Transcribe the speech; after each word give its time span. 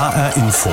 HR 0.00 0.34
Info. 0.38 0.70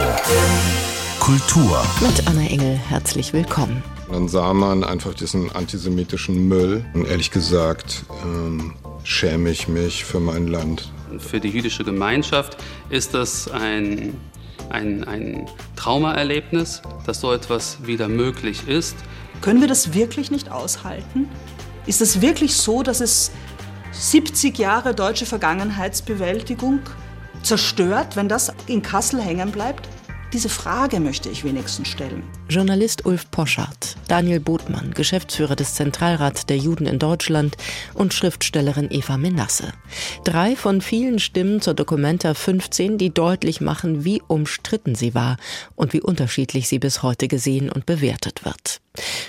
Kultur. 1.20 1.86
Mit 2.00 2.26
Anna 2.30 2.48
Engel 2.48 2.78
herzlich 2.88 3.34
willkommen. 3.34 3.84
Dann 4.10 4.30
sah 4.30 4.54
man 4.54 4.86
einfach 4.86 5.14
diesen 5.14 5.52
antisemitischen 5.52 6.48
Müll. 6.48 6.86
Und 6.94 7.10
ehrlich 7.10 7.30
gesagt 7.32 8.06
ähm, 8.24 8.74
schäme 9.04 9.50
ich 9.50 9.68
mich 9.68 10.06
für 10.06 10.22
mein 10.22 10.48
Land. 10.48 10.94
Für 11.20 11.42
die 11.42 11.50
jüdische 11.50 11.84
Gemeinschaft 11.84 12.56
ist 12.90 13.14
das 13.14 13.52
ein, 13.52 14.16
ein, 14.70 15.04
ein 15.04 15.46
Traumaerlebnis, 15.76 16.82
dass 17.06 17.20
so 17.20 17.34
etwas 17.34 17.80
wieder 17.86 18.08
möglich 18.08 18.70
ist. 18.70 18.96
Können 19.42 19.60
wir 19.60 19.68
das 19.68 19.94
wirklich 19.94 20.32
nicht 20.32 20.52
aushalten? 20.54 21.28
Ist 21.86 22.00
es 22.00 22.22
wirklich 22.22 22.56
so, 22.56 22.82
dass 22.82 23.02
es 23.02 23.32
70 23.92 24.58
Jahre 24.58 24.96
deutsche 24.96 25.26
Vergangenheitsbewältigung 25.26 26.80
zerstört, 27.44 28.16
wenn 28.16 28.30
das 28.30 28.52
in 28.68 28.82
Kassel 28.82 29.22
hängen 29.22 29.52
bleibt? 29.52 29.88
Diese 30.34 30.50
Frage 30.50 31.00
möchte 31.00 31.30
ich 31.30 31.46
wenigstens 31.46 31.88
stellen. 31.88 32.22
Journalist 32.50 33.06
Ulf 33.06 33.32
Poschardt, 33.32 33.96
Daniel 34.10 34.42
Botmann, 34.42 34.94
Geschäftsführer 34.94 35.56
des 35.56 35.76
Zentralrats 35.76 36.46
der 36.46 36.58
Juden 36.58 36.86
in 36.86 37.00
Deutschland 37.00 37.56
und 37.94 38.14
Schriftstellerin 38.14 38.92
Eva 38.92 39.16
Menasse. 39.18 39.72
Drei 40.26 40.58
von 40.58 40.82
vielen 40.82 41.20
Stimmen 41.20 41.62
zur 41.62 41.76
Dokumenta 41.76 42.34
15, 42.34 42.98
die 42.98 43.14
deutlich 43.14 43.62
machen, 43.62 44.04
wie 44.04 44.22
umstritten 44.28 44.96
sie 44.96 45.16
war 45.16 45.38
und 45.76 45.94
wie 45.94 46.02
unterschiedlich 46.02 46.68
sie 46.68 46.80
bis 46.80 47.04
heute 47.04 47.30
gesehen 47.30 47.72
und 47.72 47.86
bewertet 47.86 48.44
wird. 48.44 48.82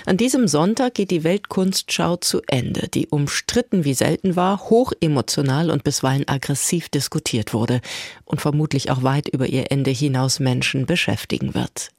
An 0.05 0.17
diesem 0.17 0.47
Sonntag 0.47 0.95
geht 0.95 1.11
die 1.11 1.23
Weltkunstschau 1.23 2.17
zu 2.17 2.41
Ende, 2.47 2.87
die 2.87 3.07
umstritten 3.07 3.83
wie 3.83 3.93
selten 3.93 4.35
war, 4.35 4.69
hochemotional 4.69 5.69
und 5.69 5.83
bisweilen 5.83 6.27
aggressiv 6.27 6.89
diskutiert 6.89 7.53
wurde 7.53 7.81
und 8.25 8.41
vermutlich 8.41 8.91
auch 8.91 9.03
weit 9.03 9.27
über 9.29 9.47
ihr 9.47 9.71
Ende 9.71 9.91
hinaus 9.91 10.39
Menschen 10.39 10.85
beschäftigen 10.85 11.53
wird. 11.53 11.91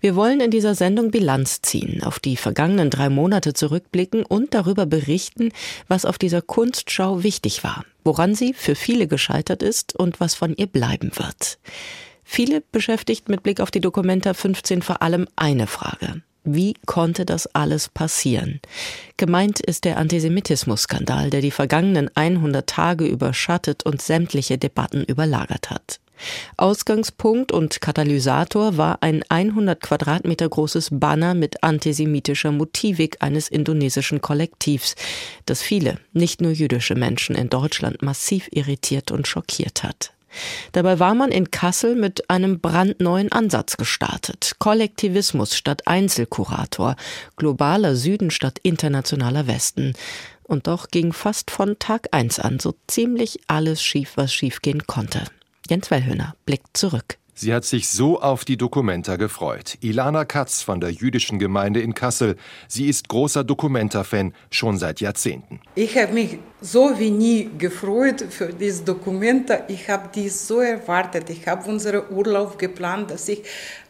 Wir 0.00 0.16
wollen 0.16 0.40
in 0.40 0.50
dieser 0.50 0.74
Sendung 0.74 1.10
Bilanz 1.10 1.62
ziehen, 1.62 2.02
auf 2.02 2.18
die 2.18 2.36
vergangenen 2.36 2.90
drei 2.90 3.08
Monate 3.08 3.54
zurückblicken 3.54 4.24
und 4.24 4.54
darüber 4.54 4.86
berichten, 4.86 5.52
was 5.88 6.04
auf 6.04 6.18
dieser 6.18 6.42
Kunstschau 6.42 7.22
wichtig 7.22 7.62
war, 7.62 7.84
woran 8.02 8.34
sie 8.34 8.54
für 8.54 8.74
viele 8.74 9.06
gescheitert 9.06 9.62
ist 9.62 9.94
und 9.94 10.20
was 10.20 10.34
von 10.34 10.54
ihr 10.54 10.66
bleiben 10.66 11.12
wird. 11.14 11.58
Viele 12.24 12.60
beschäftigt 12.60 13.28
mit 13.28 13.42
Blick 13.42 13.60
auf 13.60 13.70
die 13.70 13.80
Dokumenta 13.80 14.34
15 14.34 14.82
vor 14.82 15.02
allem 15.02 15.28
eine 15.36 15.66
Frage. 15.66 16.22
Wie 16.44 16.74
konnte 16.86 17.24
das 17.24 17.46
alles 17.54 17.88
passieren? 17.88 18.60
Gemeint 19.16 19.60
ist 19.60 19.84
der 19.84 19.96
Antisemitismus-Skandal, 19.98 21.30
der 21.30 21.40
die 21.40 21.52
vergangenen 21.52 22.10
100 22.14 22.66
Tage 22.66 23.06
überschattet 23.06 23.84
und 23.84 24.02
sämtliche 24.02 24.58
Debatten 24.58 25.04
überlagert 25.04 25.70
hat. 25.70 26.00
Ausgangspunkt 26.56 27.52
und 27.52 27.80
Katalysator 27.80 28.76
war 28.76 29.02
ein 29.02 29.22
100 29.28 29.80
Quadratmeter 29.80 30.48
großes 30.48 30.88
Banner 30.92 31.34
mit 31.34 31.62
antisemitischer 31.62 32.52
Motivik 32.52 33.16
eines 33.20 33.48
indonesischen 33.48 34.20
Kollektivs, 34.20 34.94
das 35.46 35.62
viele, 35.62 35.98
nicht 36.12 36.40
nur 36.40 36.52
jüdische 36.52 36.94
Menschen 36.94 37.36
in 37.36 37.50
Deutschland 37.50 38.02
massiv 38.02 38.48
irritiert 38.52 39.10
und 39.10 39.26
schockiert 39.26 39.82
hat. 39.82 40.12
Dabei 40.72 40.98
war 40.98 41.14
man 41.14 41.30
in 41.30 41.50
Kassel 41.50 41.94
mit 41.94 42.28
einem 42.30 42.60
brandneuen 42.60 43.32
Ansatz 43.32 43.76
gestartet. 43.76 44.52
Kollektivismus 44.58 45.56
statt 45.56 45.86
Einzelkurator, 45.86 46.96
globaler 47.36 47.96
Süden 47.96 48.30
statt 48.30 48.58
internationaler 48.62 49.46
Westen. 49.46 49.94
Und 50.42 50.66
doch 50.66 50.88
ging 50.88 51.12
fast 51.12 51.50
von 51.50 51.78
Tag 51.78 52.08
eins 52.12 52.38
an 52.38 52.58
so 52.58 52.74
ziemlich 52.86 53.40
alles 53.46 53.82
schief, 53.82 54.12
was 54.16 54.34
schiefgehen 54.34 54.86
konnte. 54.86 55.24
Jens 55.68 55.90
Wellhöhner 55.90 56.34
blickt 56.44 56.76
zurück. 56.76 57.18
Sie 57.34 57.54
hat 57.54 57.64
sich 57.64 57.88
so 57.88 58.20
auf 58.20 58.44
die 58.44 58.58
Dokumenta 58.58 59.16
gefreut. 59.16 59.78
Ilana 59.80 60.26
Katz 60.26 60.60
von 60.60 60.80
der 60.80 60.90
jüdischen 60.90 61.38
Gemeinde 61.38 61.80
in 61.80 61.94
Kassel. 61.94 62.36
Sie 62.68 62.88
ist 62.88 63.08
großer 63.08 63.42
Dokumenta-Fan 63.42 64.34
schon 64.50 64.76
seit 64.76 65.00
Jahrzehnten. 65.00 65.60
Ich 65.74 65.96
habe 65.96 66.12
mich 66.12 66.38
so 66.60 66.98
wie 66.98 67.10
nie 67.10 67.48
gefreut 67.56 68.22
für 68.28 68.52
dieses 68.52 68.84
Dokumenta. 68.84 69.60
Ich 69.68 69.88
habe 69.88 70.10
dies 70.14 70.46
so 70.46 70.60
erwartet. 70.60 71.30
Ich 71.30 71.48
habe 71.48 71.68
unseren 71.70 72.02
Urlaub 72.10 72.58
geplant, 72.58 73.10
dass 73.10 73.26
ich 73.28 73.42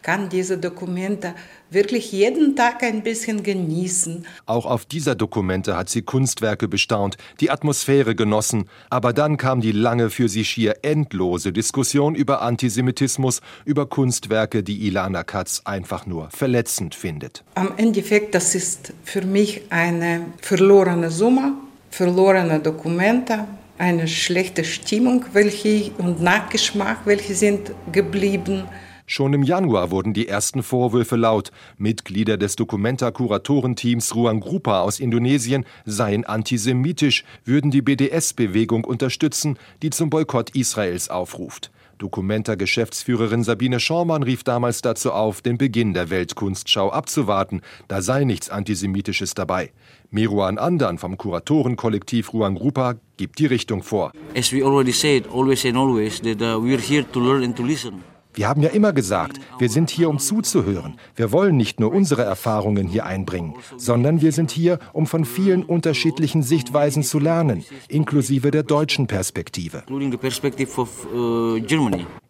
kann 0.03 0.29
diese 0.29 0.59
Dokumente 0.59 1.35
wirklich 1.71 2.13
jeden 2.13 2.55
Tag 2.57 2.83
ein 2.83 3.03
bisschen 3.03 3.43
genießen. 3.43 4.27
Auch 4.47 4.67
auf 4.67 4.85
dieser 4.85 5.15
Dokumente 5.15 5.77
hat 5.77 5.89
sie 5.89 6.03
Kunstwerke 6.03 6.69
bestaunt, 6.69 7.17
die 7.41 7.51
Atmosphäre 7.51 8.15
genossen, 8.15 8.69
aber 8.91 9.13
dann 9.13 9.37
kam 9.37 9.61
die 9.61 9.73
lange 9.73 10.11
für 10.11 10.29
sie 10.29 10.45
schier 10.45 10.77
endlose 10.83 11.53
Diskussion 11.53 12.15
über 12.15 12.43
Antisemitismus, 12.43 13.41
über 13.65 13.87
Kunstwerke, 13.87 14.63
die 14.63 14.87
Ilana 14.87 15.23
Katz 15.23 15.63
einfach 15.65 16.07
nur 16.07 16.31
verletzend 16.31 16.95
findet. 16.95 17.45
Am 17.55 17.73
Endeffekt, 17.77 18.35
das 18.35 18.55
ist 18.55 18.93
für 19.05 19.23
mich 19.23 19.63
eine 19.71 20.27
verlorene 20.41 21.11
Summe, 21.11 21.55
verlorene 21.91 22.61
Dokumente, 22.61 23.45
eine 23.79 24.07
schlechte 24.07 24.65
Stimmung, 24.65 25.25
welche 25.33 25.91
und 25.99 26.23
Nachgeschmack, 26.23 26.99
welche 27.05 27.35
sind 27.35 27.73
geblieben. 27.91 28.65
Schon 29.13 29.35
im 29.35 29.43
Januar 29.43 29.91
wurden 29.91 30.15
die 30.15 30.27
ersten 30.27 30.63
Vorwürfe 30.63 31.17
laut. 31.17 31.51
Mitglieder 31.77 32.39
des 32.39 32.57
Documenta-Kuratorenteams 32.57 34.15
Ruang 34.15 34.41
Grupa 34.41 34.81
aus 34.81 35.01
Indonesien 35.01 35.67
seien 35.85 36.25
antisemitisch, 36.25 37.23
würden 37.45 37.71
die 37.71 37.83
BDS-Bewegung 37.83 38.85
unterstützen, 38.85 39.59
die 39.83 39.91
zum 39.91 40.09
Boykott 40.09 40.57
Israels 40.57 41.11
aufruft. 41.11 41.71
Documenta-Geschäftsführerin 41.99 43.45
Sabine 43.45 43.81
Schormann 43.81 44.23
rief 44.23 44.45
damals 44.45 44.81
dazu 44.81 45.13
auf, 45.13 45.43
den 45.43 45.59
Beginn 45.59 45.93
der 45.93 46.09
Weltkunstschau 46.09 46.91
abzuwarten. 46.91 47.61
Da 47.89 48.01
sei 48.01 48.25
nichts 48.25 48.49
Antisemitisches 48.49 49.35
dabei. 49.35 49.73
Meruan 50.11 50.57
Andan 50.57 50.97
vom 50.97 51.19
Kuratorenkollektiv 51.19 52.33
Ruang 52.33 52.55
Grupa 52.55 52.95
gibt 53.19 53.41
die 53.41 53.47
Richtung 53.47 53.83
vor. 53.83 54.13
As 54.35 54.55
we 54.55 54.65
already 54.65 54.93
said, 54.93 55.27
always 55.31 55.67
and 55.67 55.77
always, 55.77 56.19
that 56.23 56.41
uh, 56.41 56.59
we're 56.59 56.81
here 56.81 57.05
to 57.13 57.21
learn 57.21 57.45
and. 57.45 58.12
Wir 58.35 58.49
haben 58.49 58.63
ja 58.63 58.71
immer 58.71 58.93
gesagt, 58.93 59.39
wir 59.59 59.69
sind 59.69 59.91
hier, 59.91 60.09
um 60.09 60.19
zuzuhören. 60.19 60.95
Wir 61.15 61.33
wollen 61.33 61.57
nicht 61.57 61.81
nur 61.81 61.93
unsere 61.93 62.23
Erfahrungen 62.23 62.87
hier 62.87 63.05
einbringen, 63.05 63.55
sondern 63.77 64.23
wir 64.23 64.33
sind 64.33 64.51
hier, 64.51 64.79
um 64.93 65.07
von 65.07 65.25
vielen 65.25 65.63
unterschiedlichen 65.63 66.43
Sichtweisen 66.43 67.03
zu 67.03 67.19
lernen, 67.19 67.65
inklusive 67.89 68.51
der 68.51 68.63
deutschen 68.63 69.07
Perspektive. 69.07 69.83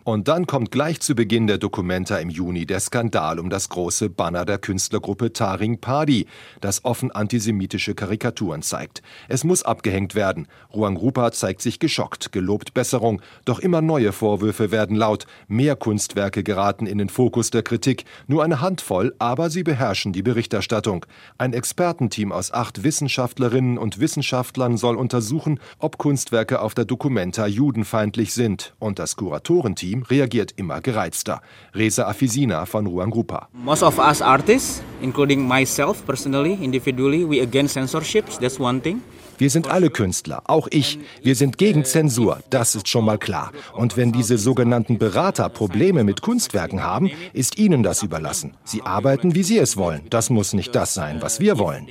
Und 0.05 0.27
dann 0.27 0.47
kommt 0.47 0.73
gleich 0.73 1.01
zu 1.01 1.15
Beginn 1.15 1.47
der 1.47 1.59
Dokumenta 1.59 2.17
im 2.17 2.29
Juni 2.29 2.67
der 2.67 2.81
Skandal 2.81 3.39
um 3.39 3.51
das 3.51 3.69
große 3.69 4.11
Banner 4.11 4.45
der 4.45 4.59
Künstlergruppe 4.59 5.33
Taring 5.33 5.79
Padi, 5.79 6.27
das 6.61 6.85
offen 6.85 7.13
antisemitische 7.13 7.95
Karikaturen 7.95 8.63
zeigt. 8.63 9.03
Es 9.29 9.45
muss 9.45 9.63
abgehängt 9.63 10.17
werden. 10.17 10.49
Ruang 10.75 10.97
Rupa 10.97 11.31
zeigt 11.31 11.63
sich 11.63 11.79
geschockt, 11.79 12.33
gelobt 12.33 12.75
Besserung, 12.75 13.23
doch 13.45 13.61
immer 13.61 13.81
neue 13.81 14.13
Vorwürfe 14.13 14.73
werden 14.73 14.97
laut. 14.97 15.27
Mehr 15.47 15.77
Kunstwerke 15.77 16.43
geraten 16.43 16.87
in 16.87 16.99
den 16.99 17.09
Fokus 17.09 17.51
der 17.51 17.63
Kritik. 17.63 18.05
Nur 18.27 18.43
eine 18.43 18.61
Handvoll, 18.61 19.15
aber 19.21 19.51
sie 19.51 19.63
beherrschen 19.63 20.13
die 20.13 20.23
Berichterstattung. 20.23 21.07
Ein 21.39 21.53
Expertenteam 21.53 22.33
aus 22.33 22.53
acht 22.53 22.83
Wissenschaftlerinnen 22.83 23.79
und 23.79 24.01
Wissenschaftlern 24.01 24.77
soll 24.77 24.97
untersuchen, 24.97 25.61
ob 25.79 25.99
Kunstwerke 25.99 26.61
auf 26.61 26.75
der 26.75 26.87
Dokumenta 26.87 27.47
judenfeindlich 27.47 28.33
sind. 28.33 28.75
Und 28.81 28.99
das 28.99 29.15
Kuratorenteam 29.15 29.91
Team 29.92 30.03
reagiert 30.03 30.53
immer 30.56 30.80
gereizter. 30.80 31.42
Reza 31.75 32.06
Afisina 32.06 32.64
von 32.64 32.86
Ruangrupa. 32.86 33.48
Most 33.53 33.82
of 33.82 33.98
us 33.98 34.22
artists, 34.22 34.82
including 35.03 35.47
myself 35.47 36.04
personally, 36.06 36.54
individually, 36.62 37.28
we 37.28 37.42
against 37.42 37.75
censorships. 37.75 38.38
That's 38.38 38.58
one 38.58 38.80
thing. 38.80 39.03
Wir 39.38 39.50
sind 39.50 39.66
alle 39.66 39.91
Künstler, 39.91 40.42
auch 40.47 40.69
ich. 40.70 40.98
Wir 41.22 41.34
sind 41.34 41.58
gegen 41.58 41.84
Zensur, 41.84 42.38
das 42.50 42.75
ist 42.75 42.88
schon 42.88 43.04
mal 43.04 43.19
klar. 43.19 43.50
Und 43.75 43.97
wenn 43.97 44.12
diese 44.12 44.38
sogenannten 44.38 44.98
Berater 44.98 45.48
Probleme 45.48 46.04
mit 46.04 46.22
Kunstwerken 46.22 46.83
haben, 46.83 47.10
ist 47.33 47.59
ihnen 47.59 47.83
das 47.83 48.03
überlassen. 48.03 48.54
Sie 48.65 48.83
arbeiten, 48.83 49.34
wie 49.34 49.42
sie 49.42 49.59
es 49.59 49.77
wollen. 49.77 50.03
Das 50.10 50.30
muss 50.30 50.53
nicht 50.53 50.74
das 50.74 50.95
sein, 50.95 51.21
was 51.21 51.41
wir 51.41 51.59
wollen. 51.59 51.88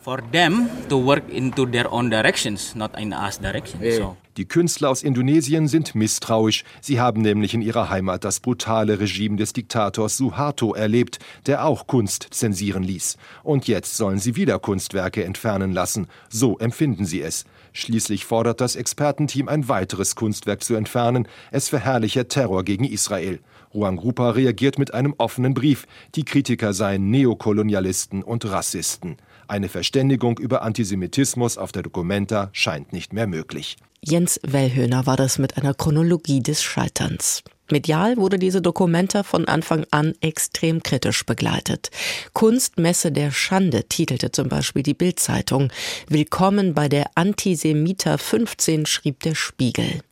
For 0.00 0.20
them 0.32 0.68
to 0.88 1.04
work 1.04 1.28
into 1.28 1.66
their 1.66 1.92
own 1.92 2.10
directions, 2.10 2.74
not 2.74 2.98
in 2.98 3.12
us 3.12 3.38
direction. 3.38 3.80
So. 3.96 4.16
Die 4.38 4.46
Künstler 4.46 4.88
aus 4.88 5.02
Indonesien 5.02 5.68
sind 5.68 5.94
misstrauisch. 5.94 6.64
Sie 6.80 6.98
haben 6.98 7.20
nämlich 7.20 7.52
in 7.52 7.60
ihrer 7.60 7.90
Heimat 7.90 8.24
das 8.24 8.40
brutale 8.40 8.98
Regime 8.98 9.36
des 9.36 9.52
Diktators 9.52 10.16
Suharto 10.16 10.72
erlebt, 10.72 11.18
der 11.44 11.66
auch 11.66 11.86
Kunst 11.86 12.28
zensieren 12.30 12.82
ließ. 12.82 13.18
Und 13.42 13.68
jetzt 13.68 13.96
sollen 13.98 14.18
sie 14.18 14.34
wieder 14.34 14.58
Kunstwerke 14.58 15.22
entfernen 15.24 15.72
lassen. 15.72 16.06
So 16.30 16.58
empfinden 16.58 17.04
sie 17.04 17.20
es. 17.20 17.44
Schließlich 17.74 18.24
fordert 18.24 18.62
das 18.62 18.74
Expertenteam 18.74 19.48
ein 19.48 19.68
weiteres 19.68 20.14
Kunstwerk 20.14 20.64
zu 20.64 20.76
entfernen. 20.76 21.28
Es 21.50 21.68
verherrlicht 21.68 22.30
Terror 22.30 22.64
gegen 22.64 22.84
Israel. 22.84 23.38
Ruangrupa 23.74 24.30
reagiert 24.30 24.78
mit 24.78 24.94
einem 24.94 25.14
offenen 25.18 25.52
Brief. 25.52 25.86
Die 26.14 26.24
Kritiker 26.24 26.72
seien 26.72 27.10
Neokolonialisten 27.10 28.22
und 28.22 28.46
Rassisten. 28.46 29.16
Eine 29.46 29.68
Verständigung 29.68 30.38
über 30.38 30.62
Antisemitismus 30.62 31.58
auf 31.58 31.72
der 31.72 31.82
Documenta 31.82 32.48
scheint 32.52 32.94
nicht 32.94 33.12
mehr 33.12 33.26
möglich. 33.26 33.76
Jens 34.04 34.40
Wellhöhner 34.42 35.06
war 35.06 35.16
das 35.16 35.38
mit 35.38 35.56
einer 35.56 35.74
Chronologie 35.74 36.42
des 36.42 36.60
Scheiterns. 36.60 37.44
Medial 37.70 38.16
wurde 38.16 38.38
diese 38.38 38.60
Dokumenta 38.60 39.22
von 39.22 39.46
Anfang 39.46 39.86
an 39.92 40.14
extrem 40.20 40.82
kritisch 40.82 41.24
begleitet. 41.24 41.90
Kunstmesse 42.32 43.12
der 43.12 43.30
Schande 43.30 43.84
titelte 43.84 44.32
zum 44.32 44.48
Beispiel 44.48 44.82
die 44.82 44.92
Bildzeitung. 44.94 45.72
Willkommen 46.08 46.74
bei 46.74 46.88
der 46.88 47.06
Antisemiter 47.14 48.18
15 48.18 48.86
schrieb 48.86 49.20
der 49.20 49.36
Spiegel. 49.36 50.02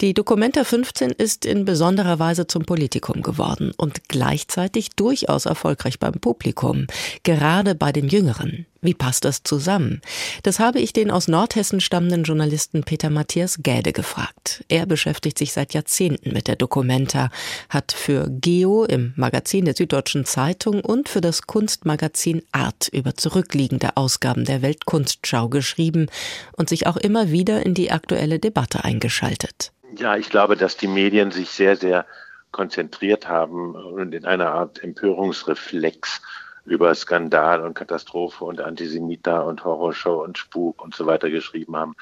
Die 0.00 0.14
Dokumenta 0.14 0.62
15 0.64 1.10
ist 1.10 1.44
in 1.44 1.64
besonderer 1.64 2.18
Weise 2.18 2.46
zum 2.46 2.64
Politikum 2.64 3.22
geworden 3.22 3.72
und 3.76 4.08
gleichzeitig 4.08 4.90
durchaus 4.90 5.46
erfolgreich 5.46 5.98
beim 5.98 6.14
Publikum, 6.14 6.86
gerade 7.22 7.74
bei 7.74 7.92
den 7.92 8.08
Jüngeren. 8.08 8.66
Wie 8.82 8.94
passt 8.94 9.26
das 9.26 9.42
zusammen? 9.42 10.00
Das 10.42 10.58
habe 10.58 10.80
ich 10.80 10.94
den 10.94 11.10
aus 11.10 11.28
Nordhessen 11.28 11.80
stammenden 11.82 12.22
Journalisten 12.24 12.82
Peter 12.82 13.10
Matthias 13.10 13.29
Gäde 13.62 13.92
gefragt. 13.92 14.64
Er 14.68 14.86
beschäftigt 14.86 15.38
sich 15.38 15.52
seit 15.52 15.72
Jahrzehnten 15.72 16.32
mit 16.32 16.48
der 16.48 16.56
Dokumenta, 16.56 17.30
hat 17.68 17.92
für 17.92 18.26
Geo 18.28 18.84
im 18.84 19.12
Magazin 19.16 19.64
der 19.64 19.74
Süddeutschen 19.74 20.24
Zeitung 20.24 20.80
und 20.80 21.08
für 21.08 21.20
das 21.20 21.46
Kunstmagazin 21.46 22.42
Art 22.50 22.88
über 22.88 23.14
zurückliegende 23.14 23.96
Ausgaben 23.96 24.44
der 24.44 24.62
Weltkunstschau 24.62 25.48
geschrieben 25.48 26.08
und 26.56 26.68
sich 26.68 26.86
auch 26.86 26.96
immer 26.96 27.30
wieder 27.30 27.64
in 27.64 27.74
die 27.74 27.92
aktuelle 27.92 28.40
Debatte 28.40 28.84
eingeschaltet. 28.84 29.72
Ja, 29.96 30.16
ich 30.16 30.28
glaube, 30.28 30.56
dass 30.56 30.76
die 30.76 30.88
Medien 30.88 31.30
sich 31.30 31.50
sehr, 31.50 31.76
sehr 31.76 32.06
konzentriert 32.50 33.28
haben 33.28 33.76
und 33.76 34.12
in 34.12 34.24
einer 34.24 34.50
Art 34.50 34.82
Empörungsreflex 34.82 36.20
über 36.64 36.94
Skandal 36.94 37.62
und 37.62 37.74
Katastrophe 37.74 38.44
und 38.44 38.60
Antisemiter 38.60 39.46
und 39.46 39.64
Horrorshow 39.64 40.22
und 40.22 40.36
Spuk 40.36 40.82
und 40.82 40.94
so 40.94 41.06
weiter 41.06 41.30
geschrieben 41.30 41.76
haben. 41.76 41.94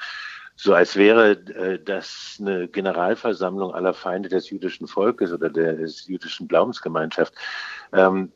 So 0.61 0.73
als 0.73 0.97
wäre 0.97 1.31
äh, 1.31 1.79
das 1.81 2.37
eine 2.37 2.67
Generalversammlung 2.67 3.73
aller 3.73 3.93
Feinde 3.93 4.27
des 4.27 4.49
jüdischen 4.49 4.87
Volkes 4.87 5.31
oder 5.31 5.49
der 5.49 5.77
des 5.77 6.05
jüdischen 6.05 6.49
Glaubensgemeinschaft. 6.49 7.33
Ähm, 7.93 8.33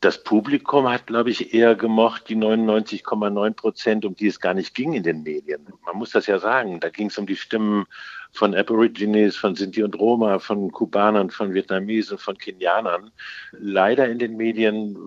das 0.00 0.24
Publikum 0.24 0.88
hat, 0.88 1.06
glaube 1.06 1.30
ich, 1.30 1.54
eher 1.54 1.76
gemocht 1.76 2.28
die 2.28 2.34
99,9 2.34 3.54
Prozent, 3.54 4.04
um 4.04 4.16
die 4.16 4.26
es 4.26 4.40
gar 4.40 4.54
nicht 4.54 4.74
ging 4.74 4.94
in 4.94 5.04
den 5.04 5.22
Medien. 5.22 5.68
Man 5.84 5.94
muss 5.94 6.10
das 6.10 6.26
ja 6.26 6.40
sagen. 6.40 6.80
Da 6.80 6.88
ging 6.88 7.06
es 7.06 7.18
um 7.18 7.26
die 7.26 7.36
Stimmen 7.36 7.86
von 8.32 8.52
Aborigines, 8.52 9.36
von 9.36 9.54
Sinti 9.54 9.84
und 9.84 9.96
Roma, 9.96 10.40
von 10.40 10.72
Kubanern, 10.72 11.30
von 11.30 11.54
Vietnamesen, 11.54 12.18
von 12.18 12.36
Kenianern. 12.36 13.12
Leider 13.52 14.08
in 14.08 14.18
den 14.18 14.36
Medien 14.36 14.98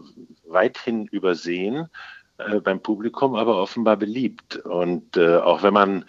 weithin 0.46 1.06
übersehen, 1.08 1.90
äh, 2.40 2.60
beim 2.60 2.82
Publikum 2.82 3.36
aber 3.36 3.62
offenbar 3.62 3.98
beliebt. 3.98 4.58
Und 4.58 5.18
äh, 5.18 5.38
auch 5.38 5.64
wenn 5.64 5.74
man 5.74 6.06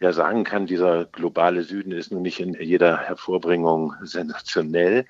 ja 0.00 0.12
sagen 0.12 0.44
kann, 0.44 0.66
dieser 0.66 1.06
globale 1.06 1.62
Süden 1.62 1.92
ist 1.92 2.12
nun 2.12 2.22
nicht 2.22 2.40
in 2.40 2.54
jeder 2.54 2.98
Hervorbringung 2.98 3.94
sensationell, 4.02 5.06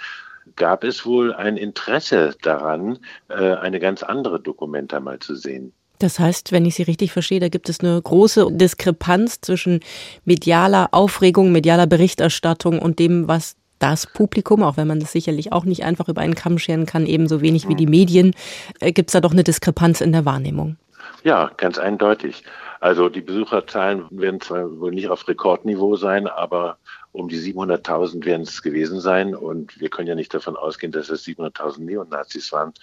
gab 0.57 0.85
es 0.85 1.07
wohl 1.07 1.33
ein 1.33 1.57
Interesse 1.57 2.35
daran, 2.43 2.99
äh, 3.29 3.55
eine 3.55 3.81
ganz 3.81 4.03
andere 4.03 4.41
Dokumenta 4.41 5.01
mal 5.01 5.19
zu 5.19 5.35
sehen. 5.35 5.73
Das 5.99 6.19
heißt, 6.19 6.53
wenn 6.53 6.67
ich 6.67 6.75
Sie 6.75 6.83
richtig 6.83 7.13
verstehe, 7.13 7.41
da 7.41 7.49
gibt 7.49 7.69
es 7.69 7.81
eine 7.81 8.01
große 8.01 8.49
Diskrepanz 8.51 9.41
zwischen 9.41 9.81
medialer 10.25 10.89
Aufregung, 10.93 11.53
medialer 11.53 11.87
Berichterstattung 11.87 12.79
und 12.81 12.99
dem, 12.99 13.29
was 13.29 13.57
das 13.79 14.07
Publikum, 14.07 14.63
auch 14.63 14.77
wenn 14.77 14.89
man 14.89 15.01
das 15.01 15.13
sicherlich 15.13 15.53
auch 15.53 15.65
nicht 15.65 15.85
einfach 15.85 16.09
über 16.09 16.21
einen 16.21 16.35
Kamm 16.35 16.59
scheren 16.59 16.87
kann, 16.87 17.07
ebenso 17.07 17.41
wenig 17.41 17.69
wie 17.69 17.75
die 17.75 17.87
Medien, 17.87 18.35
äh, 18.81 18.93
gibt 18.93 19.11
es 19.11 19.13
da 19.13 19.21
doch 19.21 19.33
eine 19.33 19.45
Diskrepanz 19.45 20.01
in 20.01 20.13
der 20.13 20.25
Wahrnehmung. 20.25 20.77
Ja, 21.23 21.51
ganz 21.57 21.79
eindeutig. 21.79 22.45
Also 22.81 23.09
die 23.09 23.23
Besucherzahlen 23.23 24.05
werden 24.11 24.41
zwar 24.41 24.79
wohl 24.79 24.91
nicht 24.91 25.09
auf 25.09 25.27
Rekordniveau 25.27 25.97
sein, 25.97 26.27
aber 26.27 26.77
um 27.13 27.29
die 27.29 27.39
700.000 27.39 28.25
werden 28.27 28.43
es 28.43 28.61
gewesen 28.61 29.01
sein. 29.01 29.35
Und 29.35 29.81
wir 29.81 29.89
können 29.89 30.09
ja 30.09 30.15
nicht 30.15 30.35
davon 30.35 30.57
ausgehen, 30.57 30.93
dass 30.93 31.09
es 31.09 31.25
700.000 31.25 31.81
Neonazis 31.81 32.53
waren, 32.53 32.75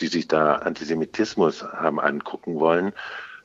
die 0.00 0.08
sich 0.08 0.26
da 0.26 0.56
Antisemitismus 0.56 1.62
haben 1.62 2.00
angucken 2.00 2.58
wollen, 2.58 2.92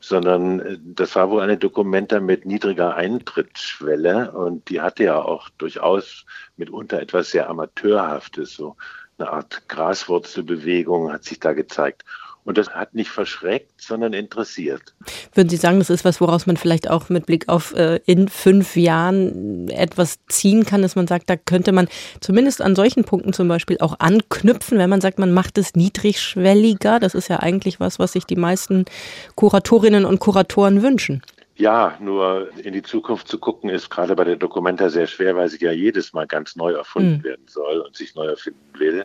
sondern 0.00 0.60
äh, 0.60 0.78
das 0.82 1.14
war 1.16 1.30
wohl 1.30 1.42
eine 1.42 1.56
Dokumenta 1.56 2.20
mit 2.20 2.46
niedriger 2.46 2.96
Eintrittsschwelle 2.96 4.32
und 4.32 4.68
die 4.68 4.80
hatte 4.80 5.04
ja 5.04 5.22
auch 5.22 5.48
durchaus 5.50 6.26
mitunter 6.56 7.00
etwas 7.00 7.30
sehr 7.30 7.48
Amateurhaftes, 7.48 8.54
so 8.54 8.76
eine 9.18 9.30
Art 9.30 9.68
Graswurzelbewegung 9.68 11.12
hat 11.12 11.24
sich 11.24 11.40
da 11.40 11.52
gezeigt. 11.52 12.04
Und 12.44 12.56
das 12.56 12.70
hat 12.70 12.94
nicht 12.94 13.10
verschreckt, 13.10 13.80
sondern 13.80 14.12
interessiert. 14.12 14.94
Würden 15.34 15.50
Sie 15.50 15.56
sagen, 15.56 15.78
das 15.78 15.90
ist 15.90 16.04
was, 16.04 16.20
woraus 16.20 16.46
man 16.46 16.56
vielleicht 16.56 16.88
auch 16.88 17.08
mit 17.10 17.26
Blick 17.26 17.48
auf 17.48 17.74
äh, 17.74 18.00
in 18.06 18.28
fünf 18.28 18.76
Jahren 18.76 19.68
etwas 19.68 20.18
ziehen 20.28 20.64
kann, 20.64 20.80
dass 20.82 20.96
man 20.96 21.06
sagt, 21.06 21.28
da 21.28 21.36
könnte 21.36 21.72
man 21.72 21.88
zumindest 22.20 22.62
an 22.62 22.74
solchen 22.74 23.04
Punkten 23.04 23.32
zum 23.32 23.46
Beispiel 23.46 23.78
auch 23.78 23.98
anknüpfen, 23.98 24.78
wenn 24.78 24.90
man 24.90 25.02
sagt, 25.02 25.18
man 25.18 25.32
macht 25.32 25.58
es 25.58 25.74
niedrigschwelliger. 25.74 26.98
Das 26.98 27.14
ist 27.14 27.28
ja 27.28 27.40
eigentlich 27.40 27.78
was, 27.78 27.98
was 27.98 28.12
sich 28.12 28.24
die 28.24 28.36
meisten 28.36 28.86
Kuratorinnen 29.34 30.06
und 30.06 30.18
Kuratoren 30.18 30.82
wünschen. 30.82 31.22
Ja, 31.56 31.98
nur 32.00 32.48
in 32.64 32.72
die 32.72 32.82
Zukunft 32.82 33.28
zu 33.28 33.38
gucken, 33.38 33.68
ist 33.68 33.90
gerade 33.90 34.16
bei 34.16 34.24
der 34.24 34.36
Dokumenta 34.36 34.88
sehr 34.88 35.06
schwer, 35.06 35.36
weil 35.36 35.50
sie 35.50 35.62
ja 35.62 35.72
jedes 35.72 36.14
Mal 36.14 36.26
ganz 36.26 36.56
neu 36.56 36.72
erfunden 36.72 37.18
mhm. 37.18 37.24
werden 37.24 37.46
soll 37.46 37.80
und 37.80 37.94
sich 37.94 38.14
neu 38.14 38.24
erfinden 38.28 38.78
will 38.78 39.04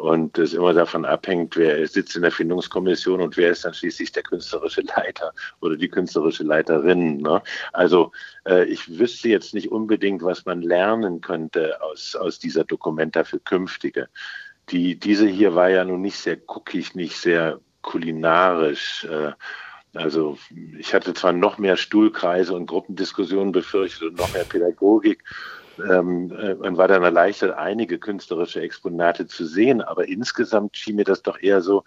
und 0.00 0.38
es 0.38 0.54
immer 0.54 0.72
davon 0.72 1.04
abhängt, 1.04 1.56
wer 1.56 1.86
sitzt 1.86 2.16
in 2.16 2.22
der 2.22 2.30
Findungskommission 2.30 3.20
und 3.20 3.36
wer 3.36 3.50
ist 3.50 3.64
dann 3.64 3.74
schließlich 3.74 4.12
der 4.12 4.22
künstlerische 4.22 4.80
Leiter 4.82 5.32
oder 5.60 5.76
die 5.76 5.88
künstlerische 5.88 6.42
Leiterin. 6.42 7.18
Ne? 7.18 7.42
Also 7.72 8.12
äh, 8.46 8.64
ich 8.64 8.98
wüsste 8.98 9.28
jetzt 9.28 9.54
nicht 9.54 9.70
unbedingt, 9.70 10.22
was 10.22 10.46
man 10.46 10.62
lernen 10.62 11.20
könnte 11.20 11.82
aus, 11.82 12.16
aus 12.16 12.38
dieser 12.38 12.64
Dokumenta 12.64 13.24
für 13.24 13.38
künftige. 13.38 14.08
Die, 14.70 14.98
diese 14.98 15.26
hier 15.26 15.54
war 15.54 15.68
ja 15.68 15.84
nun 15.84 16.00
nicht 16.00 16.16
sehr 16.16 16.36
guckig, 16.36 16.94
nicht 16.94 17.16
sehr 17.16 17.60
kulinarisch. 17.82 19.04
Äh, 19.04 19.32
also 19.94 20.38
ich 20.78 20.94
hatte 20.94 21.14
zwar 21.14 21.32
noch 21.32 21.58
mehr 21.58 21.76
Stuhlkreise 21.76 22.54
und 22.54 22.66
Gruppendiskussionen 22.66 23.52
befürchtet 23.52 24.02
und 24.08 24.18
noch 24.18 24.32
mehr 24.32 24.44
Pädagogik, 24.44 25.24
ähm, 25.88 26.32
äh, 26.32 26.76
war 26.76 26.88
dann 26.88 27.02
erleichtert, 27.02 27.56
einige 27.56 27.98
künstlerische 27.98 28.60
Exponate 28.60 29.26
zu 29.26 29.44
sehen. 29.44 29.80
Aber 29.82 30.08
insgesamt 30.08 30.76
schien 30.76 30.96
mir 30.96 31.04
das 31.04 31.22
doch 31.22 31.40
eher 31.40 31.60
so, 31.60 31.84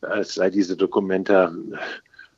als 0.00 0.34
sei 0.34 0.50
diese 0.50 0.76
Dokumenta 0.76 1.52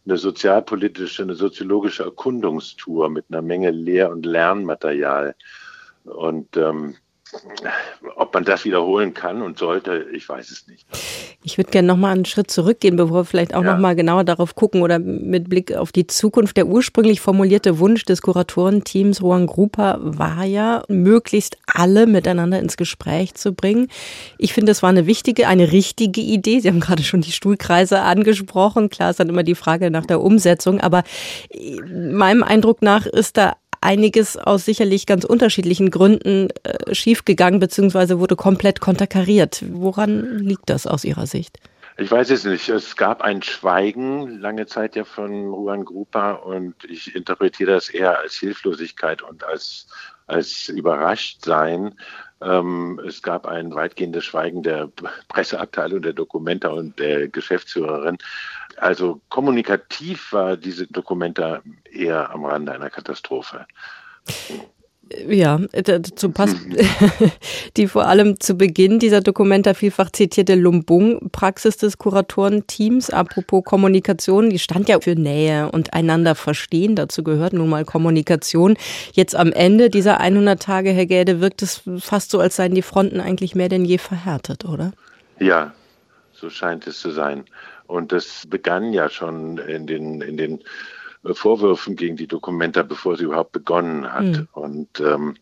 eine 0.05 0.17
sozialpolitische, 0.17 1.23
eine 1.23 1.35
soziologische 1.35 2.05
Erkundungstour 2.05 3.11
mit 3.11 3.27
einer 3.29 3.43
Menge 3.43 3.71
Lehr- 3.71 4.11
und 4.11 4.25
Lernmaterial. 4.25 5.35
Und 6.05 6.57
ähm, 6.57 6.97
ob 8.17 8.35
man 8.35 8.45
das 8.45 8.65
wiederholen 8.65 9.15
kann 9.15 9.43
und 9.43 9.59
sollte, 9.59 10.07
ich 10.13 10.29
weiß 10.29 10.51
es 10.51 10.67
nicht. 10.67 10.87
Ich 11.43 11.59
würde 11.59 11.71
gerne 11.71 11.89
noch 11.89 11.97
mal 11.97 12.13
einen 12.13 12.25
Schritt 12.25 12.51
zurückgehen, 12.51 12.97
bevor 12.97 13.19
wir 13.21 13.25
vielleicht 13.25 13.55
auch 13.55 13.63
ja. 13.63 13.73
noch 13.73 13.81
mal 13.81 13.95
genauer 13.95 14.25
darauf 14.25 14.55
gucken 14.55 14.83
oder 14.83 14.99
mit 14.99 15.49
Blick 15.49 15.75
auf 15.75 15.93
die 15.93 16.07
Zukunft. 16.07 16.57
Der 16.57 16.67
ursprünglich 16.67 17.21
formulierte 17.21 17.79
Wunsch 17.79 18.05
des 18.05 18.23
Kuratorenteams 18.23 19.23
Rohan 19.23 19.47
Grupa 19.47 19.99
war 20.01 20.45
ja, 20.45 20.83
möglichst 20.89 21.59
alle 21.67 22.07
miteinander 22.07 22.59
ins 22.59 22.77
Gespräch 22.77 23.35
zu 23.35 23.53
bringen. 23.53 23.89
Ich 24.39 24.53
finde, 24.53 24.71
das 24.71 24.83
war 24.83 24.91
eine 24.91 25.07
wichtige, 25.07 25.49
eine 25.49 25.73
richtige 25.73 26.21
Idee. 26.21 26.61
Sie 26.61 26.69
haben 26.69 26.81
gerade 26.81 27.03
schon 27.03 27.21
die 27.21 27.33
Stuhlkreise 27.33 28.01
angesprochen. 28.01 28.91
Klar 28.91 29.11
ist 29.11 29.21
dann 29.21 29.29
immer 29.29 29.43
die 29.43 29.55
Frage 29.55 29.91
nach 29.91 30.07
der 30.07 30.21
Umsetzung, 30.21 30.81
aber 30.81 31.03
meinem 31.87 32.43
Eindruck 32.43 32.83
nach 32.83 33.07
ist 33.07 33.37
da 33.37 33.57
einiges 33.81 34.37
aus 34.37 34.65
sicherlich 34.65 35.07
ganz 35.07 35.25
unterschiedlichen 35.25 35.91
Gründen 35.91 36.49
äh, 36.63 36.95
schiefgegangen 36.95 37.61
bzw. 37.61 38.19
wurde 38.19 38.37
komplett 38.37 38.81
konterkariert. 38.81 39.65
Woran 39.73 40.39
liegt 40.39 40.71
das 40.71 40.87
aus 40.87 41.05
Ihrer 41.05 41.27
Sicht? 41.27 41.59
Ich 42.01 42.13
weiß 42.13 42.31
es 42.31 42.45
nicht. 42.45 42.69
Es 42.69 42.97
gab 42.97 43.23
ein 43.23 43.43
Schweigen 43.43 44.39
lange 44.39 44.67
Zeit 44.67 44.95
ja 44.95 45.03
von 45.03 45.33
Juan 45.33 45.85
Grupa 45.85 46.31
und 46.33 46.77
ich 46.85 47.17
interpretiere 47.17 47.73
das 47.73 47.89
eher 47.89 48.21
als 48.21 48.35
Hilflosigkeit 48.35 49.21
und 49.21 49.43
als, 49.43 49.89
als 50.29 50.69
Überraschtsein. 50.69 51.97
Ähm, 52.41 53.01
es 53.05 53.21
gab 53.21 53.47
ein 53.47 53.75
weitgehendes 53.75 54.25
Schweigen 54.25 54.63
der 54.63 54.89
Presseabteilung, 55.27 56.01
der 56.03 56.13
Dokumenta 56.13 56.69
und 56.69 56.97
der 57.01 57.27
Geschäftsführerin. 57.27 58.19
Also 58.81 59.21
kommunikativ 59.29 60.33
war 60.33 60.57
diese 60.57 60.87
Dokumenta 60.87 61.63
eher 61.91 62.31
am 62.31 62.45
Rande 62.45 62.73
einer 62.73 62.91
Katastrophe. 62.91 63.67
Ja, 65.27 65.59
dazu 65.73 66.31
passt 66.31 66.57
die 67.77 67.89
vor 67.89 68.07
allem 68.07 68.41
zu 68.41 68.55
Beginn 68.57 68.99
dieser 68.99 69.23
Dokumenta 69.23 69.73
vielfach 69.73 70.11
zitierte 70.11 70.55
Lumbung-Praxis 70.55 71.79
des 71.79 71.97
Kuratorenteams. 71.97 73.09
Apropos 73.11 73.65
Kommunikation, 73.65 74.51
die 74.51 74.59
stand 74.59 74.89
ja 74.89 75.01
für 75.01 75.15
Nähe 75.15 75.71
und 75.71 75.95
einander 75.95 76.35
verstehen. 76.35 76.95
Dazu 76.95 77.23
gehört 77.23 77.55
nun 77.55 77.71
mal 77.71 77.87
Kommunikation. 77.87 78.77
Jetzt 79.13 79.35
am 79.35 79.53
Ende 79.53 79.89
dieser 79.89 80.21
100 80.21 80.61
Tage, 80.63 80.91
Herr 80.91 81.07
Gäde, 81.07 81.41
wirkt 81.41 81.63
es 81.63 81.83
fast 81.99 82.31
so, 82.31 82.39
als 82.41 82.57
seien 82.57 82.75
die 82.75 82.83
Fronten 82.83 83.21
eigentlich 83.21 83.55
mehr 83.55 83.71
denn 83.71 83.87
je 83.87 83.99
verhärtet, 83.99 84.67
oder? 84.67 84.93
Ja, 85.39 85.73
so 86.33 86.51
scheint 86.51 86.87
es 86.87 87.01
zu 87.01 87.13
sein. 87.13 87.45
Und 87.89 88.13
das 88.13 88.47
begann 88.47 88.93
ja 88.93 89.09
schon 89.09 89.59
in 89.59 89.87
den, 89.87 90.21
in 90.21 90.37
den 90.37 90.63
Vorwürfen 91.25 91.97
gegen 91.97 92.17
die 92.17 92.29
Dokumenta, 92.29 92.83
bevor 92.83 93.17
sie 93.17 93.25
überhaupt 93.25 93.53
begonnen 93.53 94.13
hat. 94.13 94.25
Mhm. 94.25 94.49
Und 94.53 95.01
ähm, 95.01 95.35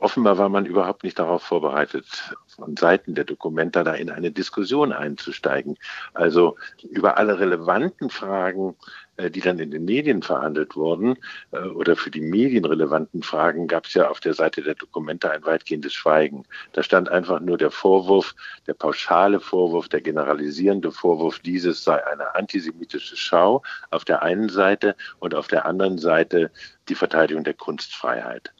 offenbar 0.00 0.36
war 0.36 0.48
man 0.48 0.66
überhaupt 0.66 1.04
nicht 1.04 1.18
darauf 1.18 1.42
vorbereitet, 1.44 2.34
von 2.48 2.76
Seiten 2.76 3.14
der 3.14 3.24
Dokumenta 3.24 3.84
da 3.84 3.94
in 3.94 4.10
eine 4.10 4.32
Diskussion 4.32 4.92
einzusteigen. 4.92 5.78
Also 6.12 6.56
über 6.90 7.18
alle 7.18 7.38
relevanten 7.38 8.10
Fragen 8.10 8.70
äh, 8.70 8.74
die 9.18 9.40
dann 9.40 9.58
in 9.58 9.70
den 9.70 9.84
Medien 9.84 10.22
verhandelt 10.22 10.74
wurden 10.76 11.16
äh, 11.50 11.58
oder 11.58 11.96
für 11.96 12.10
die 12.10 12.20
Medien 12.20 12.64
relevanten 12.64 13.22
Fragen 13.22 13.66
gab 13.66 13.86
es 13.86 13.94
ja 13.94 14.08
auf 14.08 14.20
der 14.20 14.34
Seite 14.34 14.62
der 14.62 14.74
Dokumente 14.74 15.30
ein 15.30 15.44
weitgehendes 15.44 15.92
Schweigen. 15.92 16.44
Da 16.72 16.82
stand 16.82 17.08
einfach 17.08 17.40
nur 17.40 17.58
der 17.58 17.70
Vorwurf, 17.70 18.34
der 18.66 18.74
pauschale 18.74 19.40
Vorwurf, 19.40 19.88
der 19.88 20.00
generalisierende 20.00 20.90
Vorwurf, 20.92 21.40
dieses 21.40 21.84
sei 21.84 22.04
eine 22.06 22.34
antisemitische 22.34 23.16
Schau 23.16 23.62
auf 23.90 24.04
der 24.04 24.22
einen 24.22 24.48
Seite 24.48 24.96
und 25.18 25.34
auf 25.34 25.48
der 25.48 25.66
anderen 25.66 25.98
Seite 25.98 26.50
die 26.88 26.94
Verteidigung 26.94 27.44
der 27.44 27.54
Kunstfreiheit. 27.54 28.52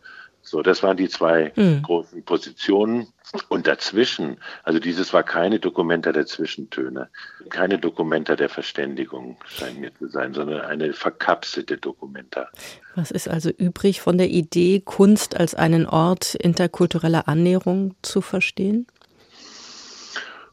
So, 0.43 0.63
das 0.63 0.83
waren 0.83 0.97
die 0.97 1.09
zwei 1.09 1.53
mhm. 1.57 1.83
großen 1.83 2.25
Positionen. 2.25 3.09
Und 3.49 3.67
dazwischen, 3.67 4.37
also 4.63 4.79
dieses 4.79 5.15
war 5.15 5.23
keine 5.23 5.59
Dokumenta 5.59 6.13
der 6.13 6.27
Zwischentöne, 6.27 7.09
keine 7.49 7.79
Dokumenta 7.79 8.37
der 8.37 8.51
Verständigung, 8.51 9.39
scheint 9.47 9.81
mir 9.81 9.95
zu 9.95 10.09
sein, 10.09 10.35
sondern 10.35 10.61
eine 10.61 10.93
verkapselte 10.93 11.79
Dokumenta. 11.79 12.49
Was 12.95 13.11
ist 13.11 13.29
also 13.29 13.49
übrig 13.49 14.03
von 14.03 14.19
der 14.19 14.29
Idee, 14.29 14.81
Kunst 14.85 15.35
als 15.35 15.55
einen 15.55 15.87
Ort 15.87 16.35
interkultureller 16.35 17.27
Annäherung 17.27 17.95
zu 18.03 18.21
verstehen? 18.21 18.87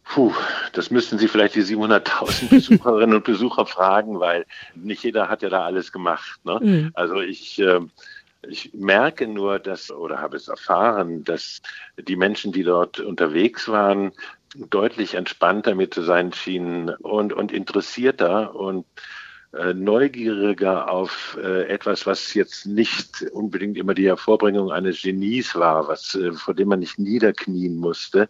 Puh, 0.05 0.33
das 0.73 0.89
müssten 0.89 1.19
Sie 1.19 1.27
vielleicht 1.27 1.53
die 1.53 1.61
700.000 1.61 2.49
Besucherinnen 2.49 3.15
und 3.17 3.23
Besucher 3.23 3.67
fragen, 3.67 4.19
weil 4.19 4.45
nicht 4.73 5.03
jeder 5.03 5.29
hat 5.29 5.43
ja 5.43 5.49
da 5.49 5.65
alles 5.65 5.91
gemacht. 5.91 6.39
Ne? 6.45 6.59
Mhm. 6.61 6.91
Also 6.95 7.19
ich 7.19 7.59
äh, 7.59 7.79
ich 8.47 8.73
merke 8.73 9.27
nur, 9.27 9.59
dass 9.59 9.91
oder 9.91 10.19
habe 10.19 10.37
es 10.37 10.47
erfahren, 10.47 11.23
dass 11.23 11.61
die 11.97 12.15
Menschen, 12.15 12.51
die 12.51 12.63
dort 12.63 12.99
unterwegs 12.99 13.67
waren, 13.67 14.11
deutlich 14.55 15.15
entspannter 15.15 15.75
mit 15.75 15.93
zu 15.93 16.01
sein 16.01 16.33
schienen 16.33 16.89
und, 16.89 17.33
und 17.33 17.51
interessierter 17.51 18.55
und 18.55 18.85
äh, 19.53 19.73
neugieriger 19.73 20.91
auf 20.91 21.37
äh, 21.41 21.67
etwas, 21.67 22.05
was 22.05 22.33
jetzt 22.33 22.65
nicht 22.65 23.23
unbedingt 23.31 23.77
immer 23.77 23.93
die 23.93 24.07
Hervorbringung 24.07 24.71
eines 24.71 25.01
Genies 25.01 25.55
war, 25.55 25.87
was, 25.87 26.15
äh, 26.15 26.33
vor 26.33 26.53
dem 26.53 26.69
man 26.69 26.79
nicht 26.79 26.99
niederknien 26.99 27.75
musste, 27.75 28.29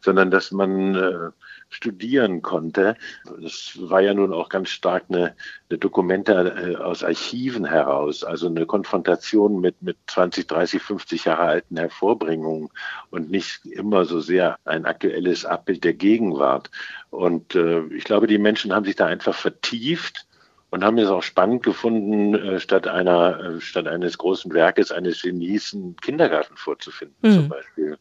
sondern 0.00 0.30
dass 0.30 0.52
man 0.52 0.94
äh, 0.94 1.30
studieren 1.72 2.42
konnte. 2.42 2.96
Das 3.40 3.78
war 3.80 4.00
ja 4.00 4.14
nun 4.14 4.32
auch 4.32 4.48
ganz 4.48 4.68
stark 4.68 5.04
eine, 5.08 5.34
eine 5.68 5.78
Dokumente 5.78 6.32
äh, 6.32 6.76
aus 6.76 7.02
Archiven 7.02 7.64
heraus, 7.64 8.22
also 8.22 8.46
eine 8.46 8.66
Konfrontation 8.66 9.60
mit, 9.60 9.80
mit 9.82 9.96
20, 10.06 10.46
30, 10.46 10.82
50 10.82 11.24
Jahre 11.24 11.42
alten 11.42 11.76
Hervorbringungen 11.76 12.68
und 13.10 13.30
nicht 13.30 13.64
immer 13.66 14.04
so 14.04 14.20
sehr 14.20 14.58
ein 14.64 14.84
aktuelles 14.84 15.44
Abbild 15.44 15.82
der 15.84 15.94
Gegenwart. 15.94 16.70
Und 17.10 17.54
äh, 17.54 17.82
ich 17.86 18.04
glaube, 18.04 18.26
die 18.26 18.38
Menschen 18.38 18.72
haben 18.72 18.84
sich 18.84 18.96
da 18.96 19.06
einfach 19.06 19.34
vertieft 19.34 20.26
und 20.70 20.84
haben 20.84 20.98
es 20.98 21.08
auch 21.08 21.22
spannend 21.22 21.62
gefunden, 21.62 22.34
äh, 22.34 22.58
statt 22.60 22.86
einer, 22.86 23.40
äh, 23.40 23.60
statt 23.60 23.86
eines 23.86 24.18
großen 24.18 24.52
Werkes 24.54 24.90
eines 24.90 25.22
Genies 25.22 25.74
einen 25.74 25.96
Kindergarten 25.96 26.56
vorzufinden, 26.56 27.16
mhm. 27.20 27.32
zum 27.32 27.48
Beispiel. 27.48 27.98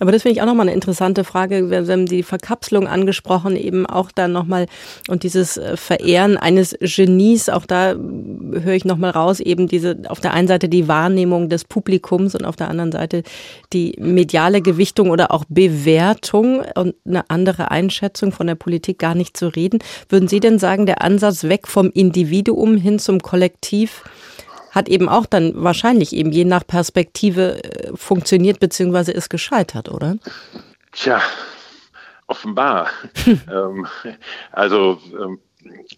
Aber 0.00 0.12
das 0.12 0.22
finde 0.22 0.36
ich 0.36 0.42
auch 0.42 0.46
nochmal 0.46 0.66
eine 0.66 0.74
interessante 0.74 1.24
Frage. 1.24 1.70
Wir 1.70 1.86
haben 1.86 2.06
die 2.06 2.22
Verkapselung 2.22 2.86
angesprochen, 2.86 3.56
eben 3.56 3.86
auch 3.86 4.10
da 4.12 4.28
nochmal 4.28 4.66
und 5.08 5.22
dieses 5.22 5.56
äh, 5.56 5.76
Verehren 5.76 6.36
eines 6.36 6.76
Genies, 6.80 7.48
auch 7.48 7.66
da 7.66 7.94
höre 7.94 8.74
ich 8.74 8.84
nochmal 8.84 9.10
raus, 9.10 9.40
eben 9.40 9.66
diese 9.66 9.98
auf 10.08 10.20
der 10.20 10.34
einen 10.34 10.48
Seite 10.48 10.68
die 10.68 10.88
Wahrnehmung 10.88 11.48
des 11.48 11.64
Publikums 11.64 12.34
und 12.34 12.44
auf 12.44 12.56
der 12.56 12.68
anderen 12.68 12.92
Seite 12.92 13.22
die 13.72 13.94
mediale 13.98 14.62
Gewichtung 14.62 15.10
oder 15.10 15.30
auch 15.30 15.44
Bewertung 15.48 16.62
und 16.74 16.94
eine 17.06 17.28
andere 17.30 17.70
Einschätzung 17.70 18.32
von 18.32 18.46
der 18.46 18.54
Politik 18.54 18.98
gar 18.98 19.14
nicht 19.14 19.36
zu 19.36 19.48
reden. 19.48 19.78
Würden 20.08 20.28
Sie 20.28 20.40
denn 20.40 20.58
sagen, 20.58 20.86
der 20.86 21.02
Ansatz 21.02 21.44
weg 21.44 21.66
vom 21.66 21.90
Individuum 21.90 22.76
hin 22.76 22.98
zum 22.98 23.20
Kollektiv 23.20 24.02
hat 24.72 24.88
eben 24.88 25.08
auch 25.08 25.26
dann 25.26 25.52
wahrscheinlich 25.54 26.12
eben 26.14 26.32
je 26.32 26.44
nach 26.44 26.66
Perspektive 26.66 27.62
äh, 27.62 27.92
funktioniert 27.94 28.58
bzw. 28.58 29.12
ist 29.12 29.28
gescheitert, 29.28 29.90
oder? 29.90 30.16
Tja, 30.92 31.20
offenbar. 32.26 32.88
ähm, 33.26 33.86
also 34.50 34.98
ähm, 35.12 35.38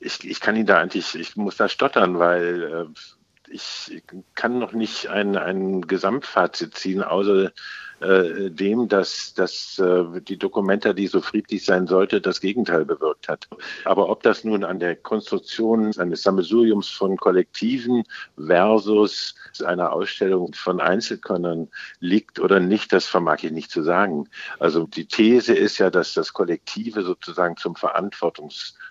ich, 0.01 0.29
ich 0.29 0.41
kann 0.41 0.57
ihn 0.57 0.67
da 0.67 0.79
eigentlich, 0.79 1.15
ich 1.15 1.37
muss 1.37 1.57
da 1.57 1.69
stottern, 1.69 2.19
weil 2.19 2.63
äh, 2.63 3.01
ich 3.49 4.03
kann 4.35 4.59
noch 4.59 4.73
nicht 4.73 5.09
ein, 5.09 5.37
ein 5.37 5.83
Gesamtfazit 5.83 6.75
ziehen, 6.75 7.03
außer 7.03 7.53
äh, 8.01 8.51
dem, 8.51 8.89
dass, 8.89 9.35
dass 9.35 9.79
äh, 9.79 10.21
die 10.21 10.37
Dokumenta, 10.37 10.93
die 10.93 11.07
so 11.07 11.21
friedlich 11.21 11.65
sein 11.65 11.87
sollte, 11.87 12.21
das 12.21 12.41
Gegenteil 12.41 12.85
bewirkt 12.85 13.29
hat. 13.29 13.49
Aber 13.85 14.09
ob 14.09 14.23
das 14.23 14.45
nun 14.45 14.65
an 14.65 14.79
der 14.79 14.97
Konstruktion 14.97 15.97
eines 15.99 16.23
Sammelsuriums 16.23 16.89
von 16.89 17.17
Kollektiven 17.17 18.05
versus 18.37 19.35
einer 19.65 19.93
Ausstellung 19.93 20.53
von 20.55 20.81
Einzelkönnern 20.81 21.69
liegt 22.01 22.41
oder 22.41 22.61
nicht, 22.61 22.93
das 22.93 23.07
vermag 23.07 23.43
ich 23.43 23.53
nicht 23.53 23.71
zu 23.71 23.83
sagen. 23.83 24.29
Also 24.59 24.87
die 24.87 25.07
These 25.07 25.55
ist 25.55 25.79
ja, 25.79 25.91
dass 25.91 26.15
das 26.15 26.33
Kollektive 26.33 27.03
sozusagen 27.03 27.57
zum 27.57 27.77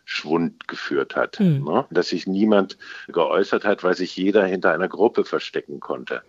Verantwortungsschwund 0.06 0.68
geführt 0.68 1.16
hat, 1.16 1.40
mhm. 1.40 1.64
ne? 1.64 1.86
dass 1.90 2.10
sich 2.10 2.28
niemand 2.28 2.78
geäußert 3.08 3.64
hat, 3.66 3.84
weil 3.84 3.96
sich 3.96 4.16
jeder 4.16 4.46
hinter 4.46 4.72
einer 4.74 4.88
Gruppe 4.88 5.26
verstecken 5.26 5.80
konnte. 5.80 6.22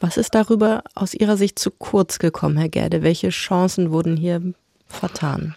Was 0.00 0.16
ist 0.16 0.34
darüber 0.34 0.82
aus 0.94 1.14
Ihrer 1.14 1.36
Sicht 1.36 1.58
zu 1.58 1.70
kurz 1.70 2.18
gekommen, 2.18 2.56
Herr 2.56 2.68
Gerde? 2.68 3.02
Welche 3.02 3.30
Chancen 3.30 3.90
wurden 3.90 4.16
hier 4.16 4.40
vertan? 4.88 5.54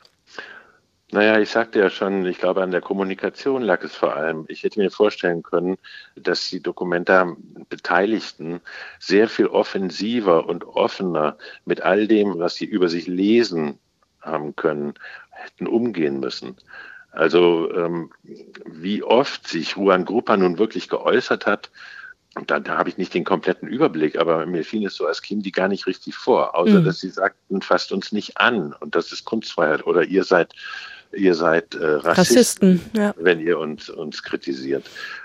Naja, 1.11 1.39
ich 1.39 1.51
sagte 1.51 1.77
ja 1.77 1.91
schon, 1.91 2.25
ich 2.25 2.39
glaube, 2.39 2.63
an 2.63 2.71
der 2.71 2.81
Kommunikation 2.81 3.61
lag 3.61 3.83
es 3.83 3.95
vor 3.95 4.15
allem. 4.15 4.45
Ich 4.47 4.63
hätte 4.63 4.79
mir 4.79 4.89
vorstellen 4.89 5.43
können, 5.43 5.77
dass 6.15 6.49
die 6.49 6.59
Dokumenta 6.59 7.35
Beteiligten 7.69 8.61
sehr 8.97 9.29
viel 9.29 9.45
offensiver 9.45 10.47
und 10.47 10.63
offener 10.63 11.37
mit 11.65 11.81
all 11.81 12.07
dem, 12.07 12.39
was 12.39 12.55
sie 12.55 12.65
über 12.65 12.89
sich 12.89 13.05
lesen 13.05 13.77
haben 14.21 14.55
können, 14.55 14.95
hätten 15.29 15.67
umgehen 15.67 16.19
müssen. 16.19 16.55
Also 17.13 17.71
ähm, 17.73 18.11
wie 18.65 19.03
oft 19.03 19.47
sich 19.47 19.75
Juan 19.75 20.03
Gruppa 20.03 20.35
nun 20.35 20.57
wirklich 20.57 20.89
geäußert 20.89 21.45
hat, 21.45 21.69
und 22.35 22.49
da, 22.49 22.59
da 22.59 22.79
habe 22.79 22.89
ich 22.89 22.97
nicht 22.97 23.13
den 23.13 23.25
kompletten 23.25 23.67
Überblick, 23.67 24.17
aber 24.17 24.47
mir 24.47 24.65
fiel 24.65 24.87
es 24.87 24.95
so, 24.95 25.05
als 25.05 25.21
kämen 25.21 25.43
die 25.43 25.51
gar 25.51 25.67
nicht 25.67 25.85
richtig 25.85 26.15
vor, 26.15 26.55
außer 26.55 26.79
mhm. 26.79 26.85
dass 26.85 26.99
sie 26.99 27.09
sagten, 27.09 27.61
fasst 27.61 27.91
uns 27.91 28.11
nicht 28.11 28.37
an 28.37 28.73
und 28.79 28.95
das 28.95 29.11
ist 29.11 29.25
Kunstfreiheit 29.25 29.85
oder 29.85 30.03
ihr 30.03 30.23
seid 30.23 30.53
ihr 31.15 31.35
seid 31.35 31.75
äh, 31.75 31.85
Rassisten, 31.85 32.79
Rassisten 32.79 32.81
ja. 32.93 33.13
wenn 33.17 33.39
ihr 33.39 33.59
uns, 33.59 33.87
uns 33.89 34.23
kritisiert. 34.23 34.83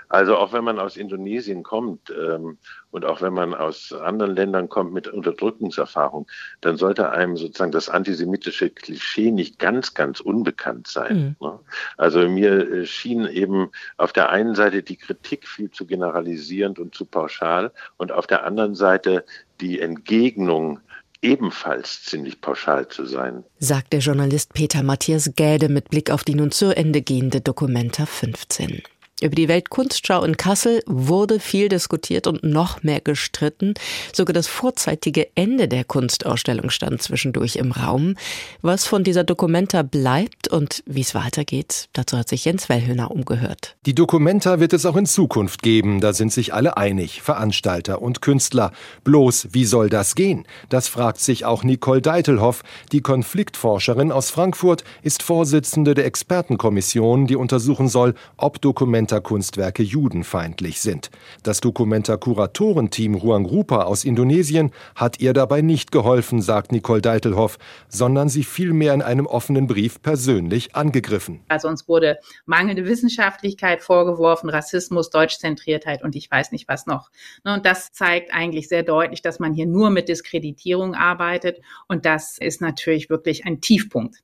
Also 0.09 0.37
auch 0.37 0.53
wenn 0.53 0.63
man 0.63 0.79
aus 0.79 0.97
Indonesien 0.97 1.61
kommt 1.61 2.09
ähm, 2.09 2.57
und 2.89 3.05
auch 3.05 3.21
wenn 3.21 3.33
man 3.33 3.53
aus 3.53 3.93
anderen 3.93 4.35
Ländern 4.35 4.67
kommt 4.67 4.91
mit 4.91 5.07
Unterdrückungserfahrung, 5.07 6.27
dann 6.61 6.77
sollte 6.77 7.11
einem 7.11 7.37
sozusagen 7.37 7.71
das 7.71 7.89
antisemitische 7.89 8.71
Klischee 8.71 9.31
nicht 9.31 9.59
ganz, 9.59 9.93
ganz 9.93 10.19
unbekannt 10.19 10.87
sein. 10.87 11.35
Mhm. 11.39 11.47
Ne? 11.47 11.59
Also 11.97 12.27
mir 12.27 12.71
äh, 12.71 12.85
schien 12.87 13.25
eben 13.25 13.69
auf 13.97 14.11
der 14.11 14.29
einen 14.29 14.55
Seite 14.55 14.81
die 14.81 14.97
Kritik 14.97 15.47
viel 15.47 15.69
zu 15.69 15.85
generalisierend 15.85 16.79
und 16.79 16.95
zu 16.95 17.05
pauschal 17.05 17.71
und 17.97 18.11
auf 18.11 18.25
der 18.25 18.45
anderen 18.45 18.73
Seite 18.73 19.23
die 19.61 19.79
Entgegnung 19.79 20.79
ebenfalls 21.21 22.03
ziemlich 22.05 22.41
pauschal 22.41 22.87
zu 22.87 23.05
sein. 23.05 23.43
Sagt 23.59 23.93
der 23.93 23.99
Journalist 23.99 24.53
Peter 24.53 24.81
Matthias 24.81 25.33
Gäde 25.35 25.69
mit 25.69 25.89
Blick 25.89 26.09
auf 26.09 26.23
die 26.23 26.33
nun 26.33 26.51
zu 26.51 26.75
Ende 26.75 27.01
gehende 27.01 27.41
Dokumenta 27.41 28.05
15. 28.05 28.81
Über 29.21 29.35
die 29.35 29.49
Weltkunstschau 29.49 30.23
in 30.23 30.37
Kassel 30.37 30.81
wurde 30.85 31.41
viel 31.41 31.67
diskutiert 31.67 32.25
und 32.25 32.41
noch 32.43 32.83
mehr 32.83 33.01
gestritten. 33.01 33.73
Sogar 34.13 34.33
das 34.33 34.47
vorzeitige 34.47 35.27
Ende 35.35 35.67
der 35.67 35.83
Kunstausstellung 35.83 36.69
stand 36.69 37.01
zwischendurch 37.01 37.57
im 37.57 37.73
Raum. 37.73 38.15
Was 38.61 38.85
von 38.85 39.03
dieser 39.03 39.25
Dokumenta 39.25 39.81
bleibt 39.81 40.47
und 40.47 40.83
wie 40.85 41.01
es 41.01 41.15
weitergeht, 41.15 41.89
dazu 41.91 42.17
hat 42.17 42.29
sich 42.29 42.45
Jens 42.45 42.69
Wellhöhner 42.69 43.11
umgehört. 43.11 43.75
Die 43.85 43.93
Dokumenta 43.93 44.61
wird 44.61 44.71
es 44.71 44.85
auch 44.85 44.95
in 44.95 45.05
Zukunft 45.05 45.63
geben, 45.63 45.99
da 45.99 46.13
sind 46.13 46.31
sich 46.31 46.53
alle 46.53 46.77
einig, 46.77 47.21
Veranstalter 47.21 48.01
und 48.01 48.21
Künstler. 48.21 48.71
Bloß, 49.03 49.49
wie 49.51 49.65
soll 49.65 49.89
das 49.89 50.15
gehen? 50.15 50.45
Das 50.69 50.87
fragt 50.87 51.19
sich 51.19 51.43
auch 51.43 51.65
Nicole 51.65 52.01
Deitelhoff. 52.01 52.63
Die 52.93 53.01
Konfliktforscherin 53.01 54.13
aus 54.13 54.29
Frankfurt 54.29 54.85
ist 55.01 55.23
Vorsitzende 55.23 55.93
der 55.93 56.05
Expertenkommission, 56.05 57.27
die 57.27 57.35
untersuchen 57.35 57.89
soll, 57.89 58.13
ob 58.37 58.61
Dokumenta 58.61 59.08
Dokumenta-Kunstwerke 59.09 59.83
judenfeindlich 59.83 60.81
sind. 60.81 61.09
Das 61.43 61.61
Dokumenta-Kuratorenteam 61.61 63.15
Ruangrupa 63.15 63.83
aus 63.83 64.05
Indonesien 64.05 64.71
hat 64.95 65.19
ihr 65.19 65.33
dabei 65.33 65.61
nicht 65.61 65.91
geholfen, 65.91 66.41
sagt 66.41 66.71
Nicole 66.71 67.01
Deitelhoff, 67.01 67.57
sondern 67.87 68.29
sie 68.29 68.43
vielmehr 68.43 68.93
in 68.93 69.01
einem 69.01 69.25
offenen 69.25 69.67
Brief 69.67 70.01
persönlich 70.01 70.75
angegriffen. 70.75 71.41
Also 71.47 71.67
uns 71.67 71.87
wurde 71.87 72.19
mangelnde 72.45 72.85
Wissenschaftlichkeit 72.85 73.81
vorgeworfen, 73.81 74.49
Rassismus, 74.49 75.09
Deutschzentriertheit 75.09 76.03
und 76.03 76.15
ich 76.15 76.29
weiß 76.29 76.51
nicht 76.51 76.67
was 76.67 76.85
noch. 76.85 77.09
Ne, 77.43 77.53
und 77.55 77.65
das 77.65 77.91
zeigt 77.91 78.33
eigentlich 78.33 78.67
sehr 78.67 78.83
deutlich, 78.83 79.21
dass 79.21 79.39
man 79.39 79.53
hier 79.53 79.65
nur 79.65 79.89
mit 79.89 80.09
Diskreditierung 80.09 80.93
arbeitet 80.93 81.59
und 81.87 82.05
das 82.05 82.37
ist 82.37 82.61
natürlich 82.61 83.09
wirklich 83.09 83.45
ein 83.45 83.61
Tiefpunkt 83.61 84.17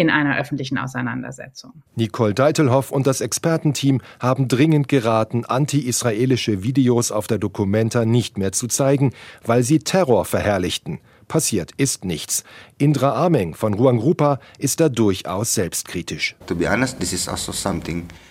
in 0.00 0.08
einer 0.08 0.38
öffentlichen 0.38 0.78
Auseinandersetzung. 0.78 1.82
Nicole 1.94 2.32
Deitelhoff 2.32 2.90
und 2.90 3.06
das 3.06 3.20
Expertenteam 3.20 4.00
haben 4.18 4.29
dringend 4.34 4.88
geraten, 4.88 5.44
anti-israelische 5.44 6.62
Videos 6.62 7.12
auf 7.12 7.26
der 7.26 7.38
Dokumenta 7.38 8.04
nicht 8.04 8.38
mehr 8.38 8.52
zu 8.52 8.66
zeigen, 8.66 9.12
weil 9.44 9.62
sie 9.62 9.80
Terror 9.80 10.24
verherrlichten. 10.24 11.00
Passiert 11.28 11.70
ist 11.76 12.04
nichts. 12.04 12.42
Indra 12.76 13.24
Ameng 13.24 13.54
von 13.54 13.74
Ruangrupa 13.74 14.40
ist 14.58 14.80
da 14.80 14.88
durchaus 14.88 15.54
selbstkritisch. 15.54 16.34
Also 16.40 17.52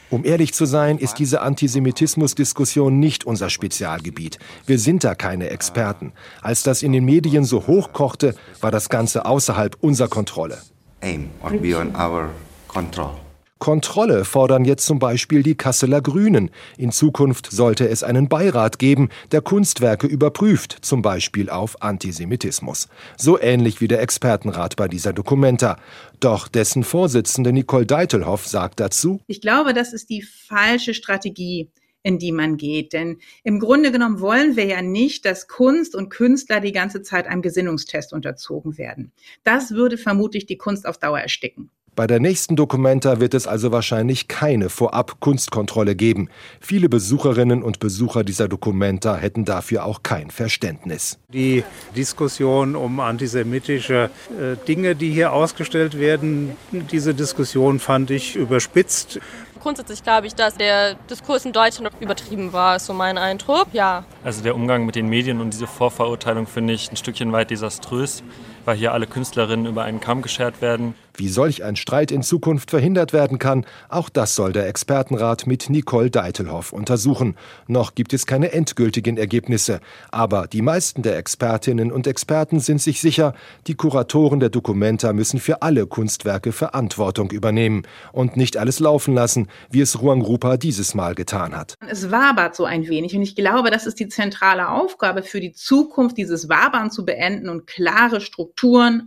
um 0.09 0.25
ehrlich 0.25 0.53
zu 0.53 0.65
sein, 0.65 0.97
ist 0.97 1.19
diese 1.19 1.41
Antisemitismus-Diskussion 1.41 2.99
nicht 2.99 3.25
unser 3.25 3.49
Spezialgebiet. 3.49 4.39
Wir 4.65 4.79
sind 4.79 5.03
da 5.03 5.13
keine 5.13 5.49
Experten. 5.49 6.13
Als 6.41 6.63
das 6.63 6.81
in 6.81 6.91
den 6.91 7.05
Medien 7.05 7.45
so 7.45 7.67
hochkochte, 7.67 8.35
war 8.59 8.71
das 8.71 8.89
Ganze 8.89 9.25
außerhalb 9.25 9.77
unserer 9.81 10.07
Kontrolle. 10.09 10.57
Aim 11.01 11.29
or 11.41 11.51
beyond 11.51 11.95
our 11.97 12.31
control. 12.67 13.28
Kontrolle 13.59 14.23
fordern 14.23 14.63
jetzt 14.63 14.85
zum 14.85 14.99
Beispiel 14.99 15.43
die 15.43 15.55
Kasseler 15.55 16.01
Grünen. 16.01 16.49
In 16.77 16.91
Zukunft 16.91 17.51
sollte 17.51 17.87
es 17.87 18.03
einen 18.03 18.29
Beirat 18.29 18.79
geben, 18.79 19.09
der 19.31 19.41
Kunstwerke 19.41 20.07
überprüft, 20.07 20.77
zum 20.81 21.01
Beispiel 21.01 21.49
auf 21.49 21.81
Antisemitismus. 21.81 22.87
So 23.17 23.39
ähnlich 23.39 23.81
wie 23.81 23.89
der 23.89 24.01
Expertenrat 24.01 24.77
bei 24.77 24.87
dieser 24.87 25.11
Dokumenta. 25.11 25.77
Doch 26.21 26.47
dessen 26.47 26.83
Vorsitzende 26.83 27.51
Nicole 27.51 27.85
Deitelhoff 27.85 28.47
sagt 28.47 28.79
dazu, 28.79 29.19
Ich 29.27 29.41
glaube, 29.41 29.73
das 29.73 29.93
ist 29.93 30.09
die 30.09 30.21
falsche 30.21 30.93
Strategie 30.93 31.69
in 32.01 32.17
die 32.17 32.31
man 32.31 32.57
geht. 32.57 32.93
Denn 32.93 33.17
im 33.43 33.59
Grunde 33.59 33.91
genommen 33.91 34.19
wollen 34.21 34.55
wir 34.55 34.65
ja 34.65 34.81
nicht, 34.81 35.25
dass 35.25 35.47
Kunst 35.47 35.95
und 35.95 36.09
Künstler 36.09 36.59
die 36.61 36.71
ganze 36.71 37.01
Zeit 37.01 37.27
einem 37.27 37.41
Gesinnungstest 37.41 38.13
unterzogen 38.13 38.77
werden. 38.77 39.11
Das 39.43 39.71
würde 39.71 39.97
vermutlich 39.97 40.45
die 40.45 40.57
Kunst 40.57 40.87
auf 40.87 40.97
Dauer 40.97 41.19
ersticken. 41.19 41.71
Bei 41.95 42.07
der 42.07 42.19
nächsten 42.19 42.55
Dokumenta 42.55 43.19
wird 43.19 43.33
es 43.33 43.47
also 43.47 43.71
wahrscheinlich 43.71 44.27
keine 44.27 44.69
Vorab-Kunstkontrolle 44.69 45.95
geben. 45.95 46.29
Viele 46.59 46.89
Besucherinnen 46.89 47.63
und 47.63 47.79
Besucher 47.79 48.23
dieser 48.23 48.47
Dokumenta 48.47 49.15
hätten 49.17 49.45
dafür 49.45 49.85
auch 49.85 50.03
kein 50.03 50.31
Verständnis. 50.31 51.19
Die 51.33 51.63
Diskussion 51.95 52.75
um 52.75 52.99
antisemitische 52.99 54.09
äh, 54.29 54.55
Dinge, 54.67 54.95
die 54.95 55.11
hier 55.11 55.33
ausgestellt 55.33 55.99
werden, 55.99 56.55
diese 56.71 57.13
Diskussion 57.13 57.79
fand 57.79 58.11
ich 58.11 58.35
überspitzt. 58.35 59.19
Grundsätzlich 59.61 60.03
glaube 60.03 60.27
ich, 60.27 60.35
dass 60.35 60.55
der 60.55 60.95
Diskurs 61.09 61.43
in 61.43 61.51
Deutschland 61.51 61.91
übertrieben 61.99 62.53
war, 62.53 62.77
ist 62.77 62.85
so 62.85 62.93
mein 62.93 63.17
Eindruck. 63.17 63.67
Ja. 63.73 64.05
Also 64.23 64.41
der 64.41 64.55
Umgang 64.55 64.85
mit 64.85 64.95
den 64.95 65.09
Medien 65.09 65.41
und 65.41 65.53
diese 65.53 65.67
Vorverurteilung 65.67 66.47
finde 66.47 66.73
ich 66.73 66.89
ein 66.91 66.95
Stückchen 66.95 67.33
weit 67.33 67.51
desaströs, 67.51 68.23
weil 68.65 68.77
hier 68.77 68.93
alle 68.93 69.07
Künstlerinnen 69.07 69.65
über 69.65 69.83
einen 69.83 69.99
Kamm 69.99 70.21
geschert 70.21 70.61
werden. 70.61 70.95
Wie 71.19 71.27
solch 71.27 71.65
ein 71.65 71.75
Streit 71.75 72.11
in 72.11 72.23
Zukunft 72.23 72.69
verhindert 72.69 73.11
werden 73.11 73.39
kann, 73.39 73.65
auch 73.89 74.07
das 74.07 74.35
soll 74.35 74.53
der 74.53 74.67
Expertenrat 74.67 75.47
mit 75.47 75.69
Nicole 75.69 76.09
Deitelhoff 76.09 76.71
untersuchen. 76.71 77.35
Noch 77.67 77.93
gibt 77.93 78.13
es 78.13 78.25
keine 78.25 78.53
endgültigen 78.53 79.17
Ergebnisse, 79.17 79.81
aber 80.11 80.47
die 80.47 80.61
meisten 80.61 81.01
der 81.01 81.17
Expertinnen 81.17 81.91
und 81.91 82.07
Experten 82.07 82.61
sind 82.61 82.81
sich 82.81 83.01
sicher, 83.01 83.33
die 83.67 83.75
Kuratoren 83.75 84.39
der 84.39 84.49
Dokumenta 84.49 85.11
müssen 85.11 85.41
für 85.41 85.61
alle 85.61 85.87
Kunstwerke 85.87 86.53
Verantwortung 86.53 87.31
übernehmen 87.31 87.83
und 88.13 88.37
nicht 88.37 88.55
alles 88.55 88.79
laufen 88.79 89.13
lassen, 89.13 89.49
wie 89.69 89.81
es 89.81 90.01
Ruang 90.01 90.21
Rupa 90.21 90.55
dieses 90.55 90.95
Mal 90.95 91.15
getan 91.15 91.53
hat. 91.53 91.75
Es 91.85 92.11
wabert 92.11 92.55
so 92.55 92.63
ein 92.63 92.87
wenig 92.87 93.13
und 93.13 93.23
ich 93.23 93.35
glaube, 93.35 93.71
das 93.71 93.85
ist 93.85 93.99
die 93.99 94.07
zentrale 94.07 94.69
Aufgabe 94.69 95.23
für 95.23 95.41
die 95.41 95.51
Zukunft, 95.51 96.17
dieses 96.17 96.47
Wabern 96.47 96.91
zu 96.91 97.03
beenden 97.03 97.49
und 97.49 97.67
klare 97.67 98.21
Strukturen, 98.21 98.48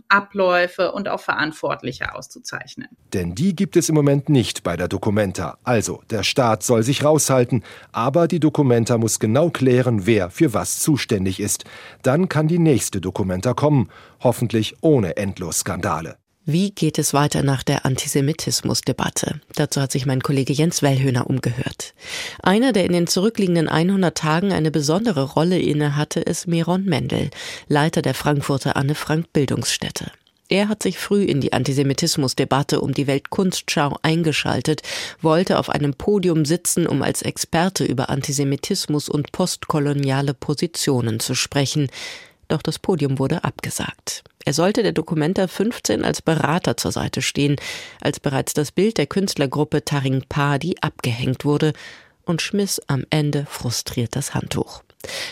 Abläufe 0.09 0.91
und 0.91 1.07
auch 1.07 1.19
Verantwortliche 1.19 2.15
auszuzeichnen. 2.15 2.87
Denn 3.13 3.35
die 3.35 3.55
gibt 3.55 3.75
es 3.75 3.89
im 3.89 3.95
Moment 3.95 4.29
nicht 4.29 4.63
bei 4.63 4.75
der 4.75 4.87
Documenta. 4.87 5.57
Also, 5.63 6.01
der 6.09 6.23
Staat 6.23 6.63
soll 6.63 6.83
sich 6.83 7.03
raushalten, 7.03 7.63
aber 7.91 8.27
die 8.27 8.39
Documenta 8.39 8.97
muss 8.97 9.19
genau 9.19 9.49
klären, 9.49 10.05
wer 10.05 10.29
für 10.29 10.53
was 10.53 10.79
zuständig 10.79 11.39
ist. 11.39 11.65
Dann 12.01 12.29
kann 12.29 12.47
die 12.47 12.59
nächste 12.59 13.01
Documenta 13.01 13.53
kommen, 13.53 13.89
hoffentlich 14.21 14.75
ohne 14.81 15.17
Endlosskandale. 15.17 16.22
Wie 16.45 16.71
geht 16.71 16.99
es 16.99 17.13
weiter 17.13 17.41
nach 17.41 17.63
der 17.63 17.85
Antisemitismusdebatte? 17.85 19.39
Dazu 19.55 19.79
hat 19.79 19.93
sich 19.93 20.05
mein 20.05 20.21
Kollege 20.21 20.51
Jens 20.51 20.81
Wellhöhner 20.81 21.29
umgehört. 21.29 21.93
Einer, 22.41 22.73
der 22.73 22.83
in 22.83 22.91
den 22.91 23.07
zurückliegenden 23.07 23.69
100 23.69 24.17
Tagen 24.17 24.51
eine 24.51 24.69
besondere 24.69 25.23
Rolle 25.23 25.57
inne 25.57 25.95
hatte, 25.95 26.19
ist 26.19 26.47
Miron 26.47 26.83
Mendel, 26.83 27.29
Leiter 27.69 28.01
der 28.01 28.13
Frankfurter 28.13 28.75
Anne 28.75 28.93
Frank 28.93 29.31
Bildungsstätte. 29.31 30.11
Er 30.49 30.67
hat 30.67 30.83
sich 30.83 30.99
früh 30.99 31.23
in 31.23 31.39
die 31.39 31.53
Antisemitismusdebatte 31.53 32.81
um 32.81 32.93
die 32.93 33.07
Weltkunstschau 33.07 33.97
eingeschaltet, 34.01 34.81
wollte 35.21 35.57
auf 35.57 35.69
einem 35.69 35.93
Podium 35.93 36.43
sitzen, 36.43 36.87
um 36.87 37.03
als 37.03 37.21
Experte 37.21 37.85
über 37.85 38.09
Antisemitismus 38.09 39.07
und 39.07 39.31
postkoloniale 39.31 40.33
Positionen 40.33 41.21
zu 41.21 41.35
sprechen. 41.35 41.87
Doch 42.53 42.61
das 42.61 42.77
Podium 42.77 43.17
wurde 43.17 43.43
abgesagt. 43.43 44.23
Er 44.45 44.53
sollte 44.53 44.83
der 44.83 44.91
Dokumenta 44.91 45.47
15 45.47 46.05
als 46.05 46.21
Berater 46.21 46.77
zur 46.77 46.91
Seite 46.91 47.23
stehen, 47.23 47.55
als 47.99 48.19
bereits 48.19 48.53
das 48.53 48.71
Bild 48.71 48.99
der 48.99 49.07
Künstlergruppe 49.07 49.83
Taring 49.83 50.23
Padi 50.29 50.75
abgehängt 50.79 51.45
wurde 51.45 51.73
und 52.25 52.43
schmiss 52.43 52.79
am 52.85 53.05
Ende 53.09 53.47
frustriert 53.49 54.15
das 54.15 54.35
Handtuch. 54.35 54.83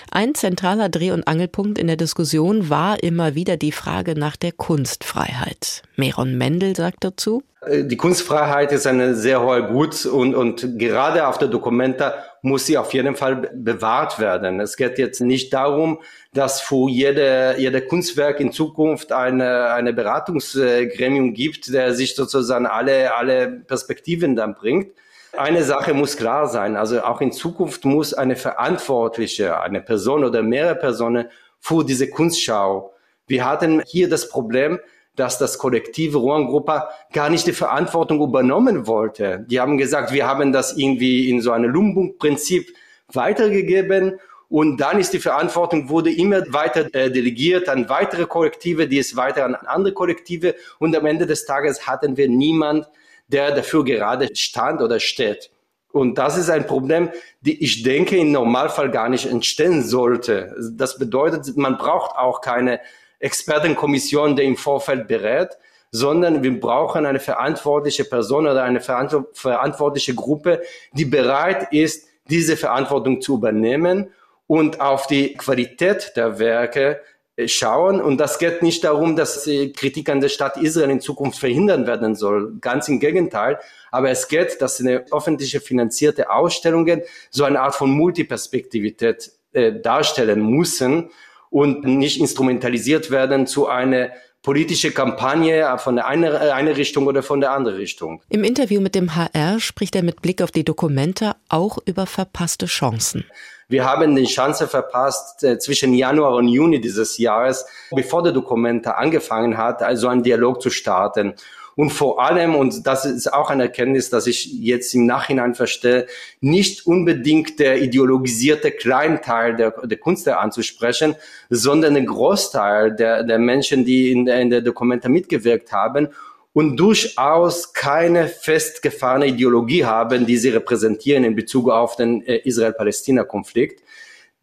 Ein 0.09 0.33
zentraler 0.33 0.89
Dreh- 0.89 1.11
und 1.11 1.27
Angelpunkt 1.27 1.77
in 1.77 1.85
der 1.85 1.95
Diskussion 1.95 2.71
war 2.71 3.03
immer 3.03 3.35
wieder 3.35 3.55
die 3.55 3.71
Frage 3.71 4.17
nach 4.19 4.35
der 4.35 4.51
Kunstfreiheit. 4.51 5.83
Meron 5.97 6.35
Mendel 6.39 6.75
sagt 6.75 7.03
dazu, 7.03 7.43
die 7.69 7.97
Kunstfreiheit 7.97 8.71
ist 8.71 8.87
eine 8.87 9.13
sehr 9.13 9.43
hohe 9.43 9.67
Gut 9.67 10.07
und, 10.07 10.33
und 10.33 10.79
gerade 10.79 11.27
auf 11.27 11.37
der 11.37 11.49
Dokumenta 11.49 12.15
muss 12.41 12.65
sie 12.65 12.77
auf 12.77 12.93
jeden 12.93 13.15
Fall 13.15 13.51
bewahrt 13.53 14.19
werden. 14.19 14.59
Es 14.59 14.77
geht 14.77 14.97
jetzt 14.97 15.21
nicht 15.21 15.53
darum, 15.53 16.01
dass 16.33 16.61
für 16.61 16.89
jede, 16.89 17.55
jede 17.57 17.81
Kunstwerk 17.81 18.39
in 18.39 18.51
Zukunft 18.51 19.11
eine, 19.11 19.71
eine 19.73 19.93
Beratungsgremium 19.93 21.33
gibt, 21.33 21.71
der 21.73 21.93
sich 21.93 22.15
sozusagen 22.15 22.65
alle, 22.65 23.15
alle 23.15 23.47
Perspektiven 23.47 24.35
dann 24.35 24.55
bringt. 24.55 24.91
Eine 25.37 25.63
Sache 25.63 25.93
muss 25.93 26.17
klar 26.17 26.47
sein, 26.47 26.75
also 26.75 27.01
auch 27.03 27.21
in 27.21 27.31
Zukunft 27.31 27.85
muss 27.85 28.13
eine 28.13 28.35
Verantwortliche, 28.35 29.61
eine 29.61 29.81
Person 29.81 30.25
oder 30.25 30.43
mehrere 30.43 30.75
Personen 30.75 31.27
für 31.59 31.85
diese 31.85 32.09
Kunstschau. 32.09 32.93
Wir 33.27 33.45
hatten 33.45 33.81
hier 33.85 34.09
das 34.09 34.27
Problem, 34.27 34.79
dass 35.15 35.37
das 35.37 35.57
kollektive 35.57 36.17
Ruangruppe 36.17 36.83
gar 37.11 37.29
nicht 37.29 37.45
die 37.45 37.51
Verantwortung 37.53 38.21
übernommen 38.21 38.87
wollte. 38.87 39.45
Die 39.49 39.59
haben 39.59 39.77
gesagt, 39.77 40.13
wir 40.13 40.27
haben 40.27 40.53
das 40.53 40.77
irgendwie 40.77 41.29
in 41.29 41.41
so 41.41 41.51
einem 41.51 41.71
Lumbung-Prinzip 41.71 42.73
weitergegeben 43.11 44.19
und 44.47 44.77
dann 44.77 44.99
ist 44.99 45.13
die 45.13 45.19
Verantwortung 45.19 45.87
wurde 45.87 46.11
immer 46.11 46.41
weiter 46.53 46.93
äh, 46.93 47.09
delegiert 47.09 47.69
an 47.69 47.87
weitere 47.87 48.25
Kollektive, 48.25 48.87
die 48.87 48.99
es 48.99 49.15
weiter 49.15 49.45
an 49.45 49.55
andere 49.55 49.93
Kollektive 49.93 50.55
und 50.79 50.95
am 50.95 51.05
Ende 51.05 51.25
des 51.25 51.45
Tages 51.45 51.87
hatten 51.87 52.17
wir 52.17 52.27
niemand, 52.27 52.85
der 53.27 53.51
dafür 53.51 53.85
gerade 53.85 54.29
stand 54.35 54.81
oder 54.81 54.99
steht. 54.99 55.51
Und 55.93 56.17
das 56.17 56.37
ist 56.37 56.49
ein 56.49 56.67
Problem, 56.67 57.09
die 57.41 57.63
ich 57.63 57.83
denke 57.83 58.17
im 58.17 58.31
Normalfall 58.31 58.91
gar 58.91 59.09
nicht 59.09 59.25
entstehen 59.25 59.83
sollte. 59.83 60.53
Das 60.73 60.97
bedeutet, 60.97 61.55
man 61.57 61.77
braucht 61.77 62.17
auch 62.17 62.41
keine 62.41 62.79
Expertenkommission, 63.21 64.35
die 64.35 64.43
im 64.43 64.57
Vorfeld 64.57 65.07
berät, 65.07 65.57
sondern 65.91 66.41
wir 66.41 66.59
brauchen 66.59 67.05
eine 67.05 67.19
verantwortliche 67.19 68.05
Person 68.05 68.47
oder 68.47 68.63
eine 68.63 68.81
verantwortliche 68.81 70.15
Gruppe, 70.15 70.61
die 70.93 71.05
bereit 71.05 71.71
ist, 71.71 72.07
diese 72.29 72.55
Verantwortung 72.55 73.21
zu 73.21 73.35
übernehmen 73.35 74.11
und 74.47 74.79
auf 74.79 75.07
die 75.07 75.33
Qualität 75.33 76.13
der 76.15 76.39
Werke 76.39 77.01
äh, 77.35 77.47
schauen. 77.47 78.01
Und 78.01 78.17
das 78.17 78.39
geht 78.39 78.63
nicht 78.63 78.83
darum, 78.83 79.15
dass 79.15 79.43
die 79.43 79.73
Kritik 79.73 80.09
an 80.09 80.21
der 80.21 80.29
Stadt 80.29 80.57
Israel 80.57 80.89
in 80.89 81.01
Zukunft 81.01 81.39
verhindern 81.39 81.87
werden 81.87 82.15
soll. 82.15 82.57
Ganz 82.61 82.87
im 82.87 82.99
Gegenteil. 82.99 83.59
Aber 83.91 84.09
es 84.09 84.27
geht, 84.27 84.61
dass 84.61 84.79
eine 84.79 85.05
öffentliche 85.11 85.59
finanzierte 85.59 86.29
Ausstellungen 86.29 87.01
so 87.29 87.43
eine 87.43 87.61
Art 87.61 87.75
von 87.75 87.91
Multiperspektivität 87.91 89.31
äh, 89.53 89.73
darstellen 89.73 90.45
müssen 90.45 91.09
und 91.51 91.83
nicht 91.83 92.19
instrumentalisiert 92.19 93.11
werden 93.11 93.45
zu 93.45 93.67
einer 93.67 94.09
politische 94.41 94.91
Kampagne 94.91 95.77
von 95.77 95.97
der 95.97 96.07
einen 96.07 96.33
eine 96.33 96.75
Richtung 96.75 97.05
oder 97.05 97.21
von 97.21 97.41
der 97.41 97.51
anderen 97.51 97.77
Richtung. 97.77 98.23
Im 98.29 98.43
Interview 98.43 98.81
mit 98.81 98.95
dem 98.95 99.15
HR 99.15 99.59
spricht 99.59 99.95
er 99.95 100.01
mit 100.01 100.23
Blick 100.23 100.41
auf 100.41 100.49
die 100.49 100.63
Dokumente 100.63 101.35
auch 101.49 101.77
über 101.85 102.07
verpasste 102.07 102.65
Chancen. 102.65 103.25
Wir 103.67 103.85
haben 103.85 104.15
die 104.15 104.25
Chance 104.25 104.67
verpasst, 104.67 105.43
äh, 105.43 105.59
zwischen 105.59 105.93
Januar 105.93 106.35
und 106.35 106.47
Juni 106.47 106.81
dieses 106.81 107.17
Jahres, 107.17 107.65
bevor 107.91 108.23
der 108.23 108.33
Dokumente 108.33 108.97
angefangen 108.97 109.57
hat, 109.57 109.81
also 109.81 110.07
einen 110.07 110.23
Dialog 110.23 110.61
zu 110.61 110.69
starten. 110.69 111.35
Und 111.75 111.91
vor 111.91 112.21
allem, 112.21 112.55
und 112.55 112.85
das 112.85 113.05
ist 113.05 113.31
auch 113.33 113.49
eine 113.49 113.63
Erkenntnis, 113.63 114.09
dass 114.09 114.27
ich 114.27 114.51
jetzt 114.53 114.93
im 114.93 115.05
Nachhinein 115.05 115.55
verstehe, 115.55 116.05
nicht 116.41 116.85
unbedingt 116.85 117.59
der 117.59 117.81
ideologisierte 117.81 118.71
Kleinteil 118.71 119.55
der, 119.55 119.71
der 119.71 119.97
Künstler 119.97 120.39
anzusprechen, 120.39 121.15
sondern 121.49 121.95
ein 121.95 122.05
Großteil 122.05 122.95
der, 122.95 123.23
der 123.23 123.39
Menschen, 123.39 123.85
die 123.85 124.11
in 124.11 124.25
der, 124.25 124.41
in 124.41 124.49
der 124.49 124.61
Dokumente 124.61 125.09
mitgewirkt 125.09 125.71
haben 125.71 126.09
und 126.53 126.77
durchaus 126.77 127.73
keine 127.73 128.27
festgefahrene 128.27 129.27
Ideologie 129.27 129.85
haben, 129.85 130.25
die 130.25 130.37
sie 130.37 130.49
repräsentieren 130.49 131.23
in 131.23 131.35
Bezug 131.35 131.69
auf 131.69 131.95
den 131.95 132.25
äh, 132.25 132.37
Israel-Palästina-Konflikt. 132.37 133.81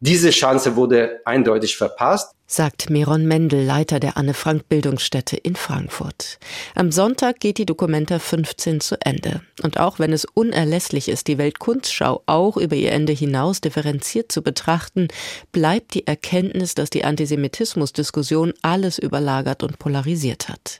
Diese 0.01 0.29
Chance 0.29 0.77
wurde 0.77 1.19
eindeutig 1.25 1.75
verpasst, 1.75 2.31
sagt 2.47 2.89
Meron 2.89 3.25
Mendel, 3.25 3.65
Leiter 3.65 3.99
der 3.99 4.15
Anne 4.15 4.33
Frank 4.33 4.69
Bildungsstätte 4.69 5.35
in 5.35 5.57
Frankfurt. 5.57 6.39
Am 6.73 6.93
Sonntag 6.93 7.41
geht 7.41 7.57
die 7.57 7.65
Dokumenta 7.65 8.17
15 8.17 8.79
zu 8.79 8.95
Ende. 9.01 9.41
Und 9.61 9.77
auch 9.77 9.99
wenn 9.99 10.13
es 10.13 10.23
unerlässlich 10.23 11.09
ist, 11.09 11.27
die 11.27 11.37
Weltkunstschau 11.37 12.23
auch 12.27 12.55
über 12.55 12.77
ihr 12.77 12.93
Ende 12.93 13.11
hinaus 13.11 13.59
differenziert 13.59 14.31
zu 14.31 14.41
betrachten, 14.41 15.09
bleibt 15.51 15.93
die 15.95 16.07
Erkenntnis, 16.07 16.75
dass 16.75 16.89
die 16.89 17.03
Antisemitismusdiskussion 17.03 18.53
alles 18.61 18.99
überlagert 18.99 19.63
und 19.63 19.79
polarisiert 19.79 20.47
hat. 20.47 20.79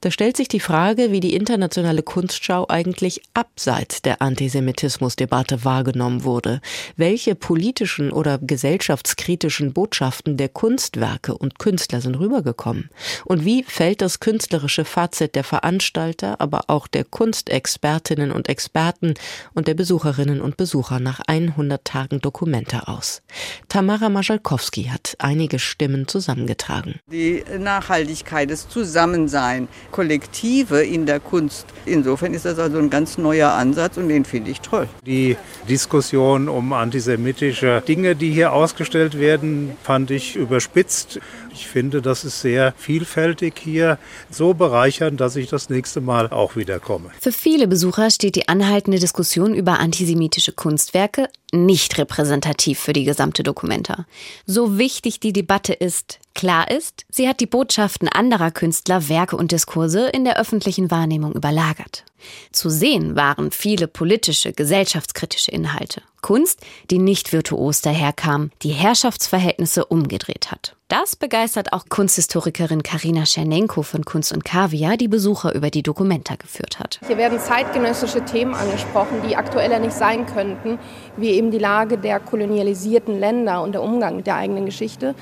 Da 0.00 0.10
stellt 0.10 0.36
sich 0.36 0.48
die 0.48 0.60
Frage, 0.60 1.10
wie 1.10 1.20
die 1.20 1.34
internationale 1.34 2.02
Kunstschau 2.02 2.66
eigentlich 2.68 3.22
abseits 3.34 4.00
der 4.02 4.22
Antisemitismusdebatte 4.22 5.64
wahrgenommen 5.64 6.24
wurde, 6.24 6.60
welche 6.96 7.34
politischen 7.34 8.12
oder 8.12 8.38
gesellschaftskritischen 8.38 9.72
Botschaften 9.72 10.36
der 10.36 10.48
Kunstwerke 10.48 11.36
und 11.36 11.58
Künstler 11.58 12.00
sind 12.00 12.16
rübergekommen 12.16 12.90
und 13.24 13.44
wie 13.44 13.64
fällt 13.64 14.00
das 14.02 14.20
künstlerische 14.20 14.84
Fazit 14.84 15.34
der 15.34 15.44
Veranstalter, 15.44 16.40
aber 16.40 16.64
auch 16.68 16.86
der 16.86 17.04
Kunstexpertinnen 17.04 18.30
und 18.30 18.48
Experten 18.48 19.14
und 19.54 19.66
der 19.66 19.74
Besucherinnen 19.74 20.40
und 20.40 20.56
Besucher 20.56 21.00
nach 21.00 21.20
100 21.26 21.84
Tagen 21.84 22.20
Dokumente 22.20 22.86
aus. 22.86 23.22
Tamara 23.68 24.08
Majalkowski 24.08 24.84
hat 24.84 25.16
einige 25.18 25.58
Stimmen 25.58 26.06
zusammengetragen. 26.06 27.00
Die 27.10 27.42
Nachhaltigkeit, 27.58 28.48
des 28.48 28.68
Zusammenseins 28.68 29.47
ein 29.48 29.68
Kollektive 29.90 30.82
in 30.82 31.06
der 31.06 31.20
Kunst. 31.20 31.66
Insofern 31.86 32.34
ist 32.34 32.44
das 32.44 32.58
also 32.58 32.78
ein 32.78 32.90
ganz 32.90 33.18
neuer 33.18 33.50
Ansatz 33.50 33.96
und 33.96 34.08
den 34.08 34.24
finde 34.24 34.50
ich 34.50 34.60
toll. 34.60 34.88
Die 35.06 35.36
Diskussion 35.68 36.48
um 36.48 36.72
antisemitische 36.72 37.82
Dinge, 37.86 38.14
die 38.14 38.30
hier 38.30 38.52
ausgestellt 38.52 39.18
werden, 39.18 39.72
fand 39.82 40.10
ich 40.10 40.36
überspitzt. 40.36 41.20
Ich 41.52 41.66
finde, 41.66 42.02
das 42.02 42.24
ist 42.24 42.40
sehr 42.40 42.74
vielfältig 42.76 43.54
hier, 43.58 43.98
so 44.30 44.54
bereichernd, 44.54 45.20
dass 45.20 45.36
ich 45.36 45.48
das 45.48 45.70
nächste 45.70 46.00
Mal 46.00 46.28
auch 46.28 46.56
wieder 46.56 46.78
komme. 46.78 47.10
Für 47.20 47.32
viele 47.32 47.66
Besucher 47.66 48.10
steht 48.10 48.36
die 48.36 48.48
anhaltende 48.48 48.98
Diskussion 48.98 49.54
über 49.54 49.80
antisemitische 49.80 50.52
Kunstwerke 50.52 51.28
nicht 51.52 51.96
repräsentativ 51.98 52.78
für 52.78 52.92
die 52.92 53.04
gesamte 53.04 53.42
Dokumenta. 53.42 54.06
So 54.46 54.78
wichtig 54.78 55.20
die 55.20 55.32
Debatte 55.32 55.72
ist, 55.72 56.18
klar 56.34 56.70
ist, 56.70 57.06
sie 57.08 57.28
hat 57.28 57.40
die 57.40 57.46
Botschaften 57.46 58.08
anderer 58.08 58.50
Künstler, 58.50 59.08
Werke 59.08 59.36
und 59.36 59.52
Diskurse 59.52 60.08
in 60.08 60.24
der 60.24 60.38
öffentlichen 60.38 60.90
Wahrnehmung 60.90 61.32
überlagert. 61.32 62.04
Zu 62.52 62.70
sehen 62.70 63.16
waren 63.16 63.50
viele 63.50 63.88
politische, 63.88 64.52
gesellschaftskritische 64.52 65.50
Inhalte. 65.50 66.02
Kunst, 66.20 66.60
die 66.90 66.98
nicht 66.98 67.32
virtuos 67.32 67.80
daherkam, 67.80 68.50
die 68.62 68.70
Herrschaftsverhältnisse 68.70 69.84
umgedreht 69.84 70.50
hat. 70.50 70.74
Das 70.88 71.16
begeistert 71.16 71.72
auch 71.72 71.84
Kunsthistorikerin 71.88 72.82
Karina 72.82 73.26
Schernenko 73.26 73.82
von 73.82 74.04
Kunst 74.04 74.32
und 74.32 74.44
Kaviar, 74.44 74.96
die 74.96 75.06
Besucher 75.06 75.54
über 75.54 75.70
die 75.70 75.82
Dokumenta 75.82 76.36
geführt 76.36 76.78
hat. 76.78 76.98
Hier 77.06 77.18
werden 77.18 77.38
zeitgenössische 77.38 78.24
Themen 78.24 78.54
angesprochen, 78.54 79.20
die 79.28 79.36
aktueller 79.36 79.78
nicht 79.78 79.92
sein 79.92 80.26
könnten, 80.26 80.78
wie 81.16 81.30
eben 81.30 81.50
die 81.50 81.58
Lage 81.58 81.98
der 81.98 82.20
kolonialisierten 82.20 83.20
Länder 83.20 83.62
und 83.62 83.72
der 83.72 83.82
Umgang 83.82 84.16
mit 84.16 84.26
der 84.26 84.36
eigenen 84.36 84.64
Geschichte 84.64 85.14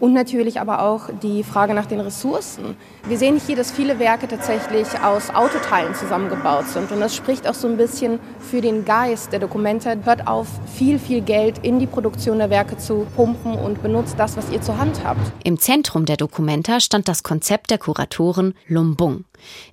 und 0.00 0.12
natürlich 0.12 0.60
aber 0.60 0.82
auch 0.82 1.08
die 1.22 1.42
Frage 1.42 1.74
nach 1.74 1.86
den 1.86 2.00
Ressourcen. 2.00 2.76
Wir 3.06 3.18
sehen 3.18 3.40
hier, 3.44 3.56
dass 3.56 3.70
viele 3.70 3.98
Werke 3.98 4.28
tatsächlich 4.28 4.86
aus 5.02 5.30
Autoteilen 5.30 5.94
zusammengebaut 5.94 6.68
sind 6.68 6.90
und 6.90 7.00
das 7.00 7.14
spricht 7.14 7.48
auch 7.48 7.54
so 7.54 7.68
ein 7.68 7.76
bisschen 7.76 8.18
für 8.38 8.60
den 8.60 8.84
Geist 8.84 9.32
der 9.32 9.40
Dokumente. 9.40 9.96
Hört 10.04 10.26
auf, 10.26 10.48
viel, 10.74 10.98
viel 10.98 11.20
Geld 11.20 11.58
in 11.62 11.78
die 11.78 11.86
Produktion 11.86 12.38
der 12.38 12.50
Werke 12.50 12.76
zu 12.76 13.06
pumpen 13.16 13.54
und 13.54 13.82
benutzt 13.82 14.14
das, 14.18 14.36
was 14.36 14.50
ihr 14.50 14.60
zur 14.60 14.78
Hand 14.78 15.02
habt. 15.04 15.20
Im 15.44 15.58
Zentrum 15.58 16.04
der 16.04 16.16
Dokumenta 16.16 16.80
stand 16.80 17.08
das 17.08 17.22
Konzept 17.22 17.70
der 17.70 17.78
Kuratoren 17.78 18.54
Lumbung. 18.66 19.24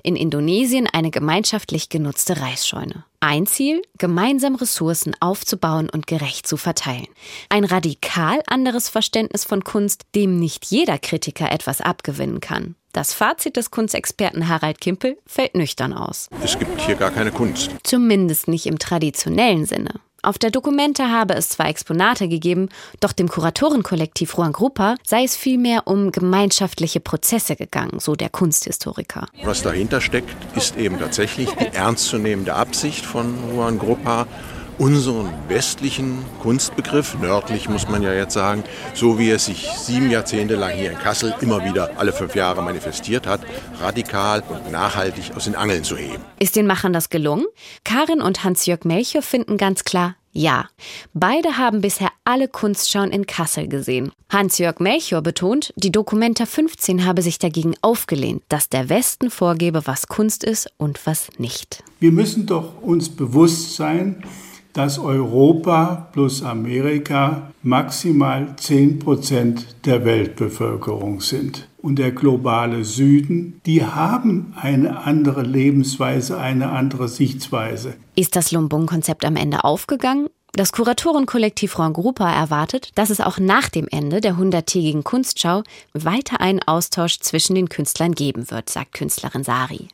In 0.03 0.15
Indonesien 0.15 0.87
eine 0.87 1.11
gemeinschaftlich 1.11 1.89
genutzte 1.89 2.41
Reisscheune. 2.41 3.05
Ein 3.19 3.45
Ziel, 3.45 3.81
gemeinsam 3.97 4.55
Ressourcen 4.55 5.15
aufzubauen 5.19 5.89
und 5.89 6.07
gerecht 6.07 6.47
zu 6.47 6.57
verteilen. 6.57 7.07
Ein 7.49 7.65
radikal 7.65 8.41
anderes 8.47 8.89
Verständnis 8.89 9.45
von 9.45 9.63
Kunst, 9.63 10.03
dem 10.15 10.39
nicht 10.39 10.65
jeder 10.65 10.97
Kritiker 10.97 11.51
etwas 11.51 11.81
abgewinnen 11.81 12.39
kann. 12.39 12.75
Das 12.93 13.13
Fazit 13.13 13.55
des 13.55 13.71
Kunstexperten 13.71 14.49
Harald 14.49 14.81
Kimpel 14.81 15.17
fällt 15.25 15.55
nüchtern 15.55 15.93
aus. 15.93 16.27
Es 16.43 16.59
gibt 16.59 16.81
hier 16.81 16.95
gar 16.95 17.11
keine 17.11 17.31
Kunst. 17.31 17.71
Zumindest 17.83 18.49
nicht 18.49 18.65
im 18.65 18.79
traditionellen 18.79 19.65
Sinne. 19.65 20.01
Auf 20.23 20.37
der 20.37 20.51
Dokumente 20.51 21.09
habe 21.09 21.33
es 21.33 21.49
zwar 21.49 21.67
Exponate 21.67 22.27
gegeben, 22.27 22.69
doch 22.99 23.11
dem 23.11 23.27
Kuratorenkollektiv 23.27 24.35
Juan 24.37 24.51
Gruppa 24.51 24.95
sei 25.03 25.23
es 25.23 25.35
vielmehr 25.35 25.87
um 25.87 26.11
gemeinschaftliche 26.11 26.99
Prozesse 26.99 27.55
gegangen, 27.55 27.99
so 27.99 28.15
der 28.15 28.29
Kunsthistoriker. 28.29 29.25
Was 29.43 29.63
dahinter 29.63 29.99
steckt, 29.99 30.29
ist 30.55 30.77
eben 30.77 30.99
tatsächlich 30.99 31.49
die 31.55 31.75
ernstzunehmende 31.75 32.53
Absicht 32.53 33.03
von 33.03 33.33
Juan 33.51 33.79
Gruppa, 33.79 34.27
unseren 34.81 35.29
westlichen 35.47 36.25
Kunstbegriff, 36.41 37.15
nördlich 37.21 37.69
muss 37.69 37.87
man 37.87 38.01
ja 38.01 38.15
jetzt 38.15 38.33
sagen, 38.33 38.63
so 38.95 39.19
wie 39.19 39.29
er 39.29 39.37
sich 39.37 39.69
sieben 39.77 40.09
Jahrzehnte 40.09 40.55
lang 40.55 40.71
hier 40.71 40.91
in 40.91 40.97
Kassel 40.97 41.35
immer 41.39 41.63
wieder 41.63 41.91
alle 41.97 42.11
fünf 42.11 42.33
Jahre 42.33 42.63
manifestiert 42.63 43.27
hat, 43.27 43.41
radikal 43.79 44.41
und 44.49 44.71
nachhaltig 44.71 45.35
aus 45.35 45.43
den 45.43 45.53
Angeln 45.53 45.83
zu 45.83 45.97
heben. 45.97 46.23
Ist 46.39 46.55
den 46.55 46.65
Machern 46.65 46.93
das 46.93 47.11
gelungen? 47.11 47.45
Karin 47.83 48.23
und 48.23 48.43
Hans-Jörg 48.43 48.83
Melchior 48.83 49.21
finden 49.21 49.57
ganz 49.57 49.83
klar, 49.83 50.15
ja, 50.31 50.67
beide 51.13 51.59
haben 51.59 51.81
bisher 51.81 52.09
alle 52.23 52.47
Kunstschauen 52.47 53.11
in 53.11 53.27
Kassel 53.27 53.67
gesehen. 53.67 54.11
Hans-Jörg 54.29 54.79
Melchior 54.79 55.21
betont, 55.21 55.73
die 55.75 55.91
Dokumenta 55.91 56.47
15 56.47 57.05
habe 57.05 57.21
sich 57.21 57.37
dagegen 57.37 57.75
aufgelehnt, 57.83 58.41
dass 58.49 58.67
der 58.67 58.89
Westen 58.89 59.29
vorgebe, 59.29 59.85
was 59.85 60.07
Kunst 60.07 60.43
ist 60.43 60.71
und 60.77 61.05
was 61.05 61.27
nicht. 61.37 61.83
Wir 61.99 62.11
müssen 62.11 62.47
doch 62.47 62.81
uns 62.81 63.09
bewusst 63.09 63.75
sein, 63.75 64.23
dass 64.73 64.99
Europa 64.99 66.09
plus 66.13 66.43
Amerika 66.43 67.51
maximal 67.63 68.55
10 68.55 68.99
Prozent 68.99 69.75
der 69.85 70.05
Weltbevölkerung 70.05 71.21
sind. 71.21 71.67
Und 71.81 71.97
der 71.97 72.11
globale 72.11 72.83
Süden, 72.85 73.59
die 73.65 73.83
haben 73.83 74.53
eine 74.55 74.99
andere 74.99 75.41
Lebensweise, 75.41 76.37
eine 76.37 76.69
andere 76.69 77.07
Sichtweise. 77.07 77.95
Ist 78.15 78.35
das 78.35 78.51
Lumbung-Konzept 78.51 79.25
am 79.25 79.35
Ende 79.35 79.63
aufgegangen 79.63 80.27
das 80.53 80.73
Kuratorenkollektiv 80.73 81.79
Ron 81.79 81.93
Gruppa 81.93 82.29
erwartet, 82.29 82.89
dass 82.95 83.09
es 83.09 83.21
auch 83.21 83.39
nach 83.39 83.69
dem 83.69 83.87
Ende 83.89 84.19
der 84.19 84.35
hunderttägigen 84.35 85.03
Kunstschau 85.03 85.63
weiter 85.93 86.41
einen 86.41 86.61
Austausch 86.61 87.19
zwischen 87.19 87.55
den 87.55 87.69
Künstlern 87.69 88.13
geben 88.13 88.51
wird, 88.51 88.69
sagt 88.69 88.93
Künstlerin 88.93 89.43
Sari. 89.43 89.87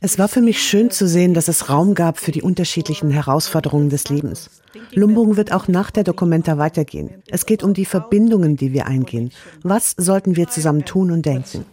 Es 0.00 0.18
war 0.18 0.28
für 0.28 0.40
mich 0.40 0.62
schön 0.62 0.90
zu 0.90 1.06
sehen, 1.06 1.34
dass 1.34 1.48
es 1.48 1.68
Raum 1.68 1.94
gab 1.94 2.18
für 2.18 2.32
die 2.32 2.42
unterschiedlichen 2.42 3.10
Herausforderungen 3.10 3.90
des 3.90 4.08
Lebens. 4.08 4.50
Lumbung 4.92 5.36
wird 5.36 5.52
auch 5.52 5.68
nach 5.68 5.90
der 5.90 6.04
Dokumenta 6.04 6.58
weitergehen. 6.58 7.22
Es 7.28 7.46
geht 7.46 7.62
um 7.62 7.74
die 7.74 7.84
Verbindungen, 7.84 8.56
die 8.56 8.72
wir 8.72 8.86
eingehen. 8.86 9.30
Was 9.62 9.94
sollten 9.96 10.36
wir 10.36 10.48
zusammen 10.48 10.84
tun 10.84 11.10
und 11.10 11.26
denken? 11.26 11.64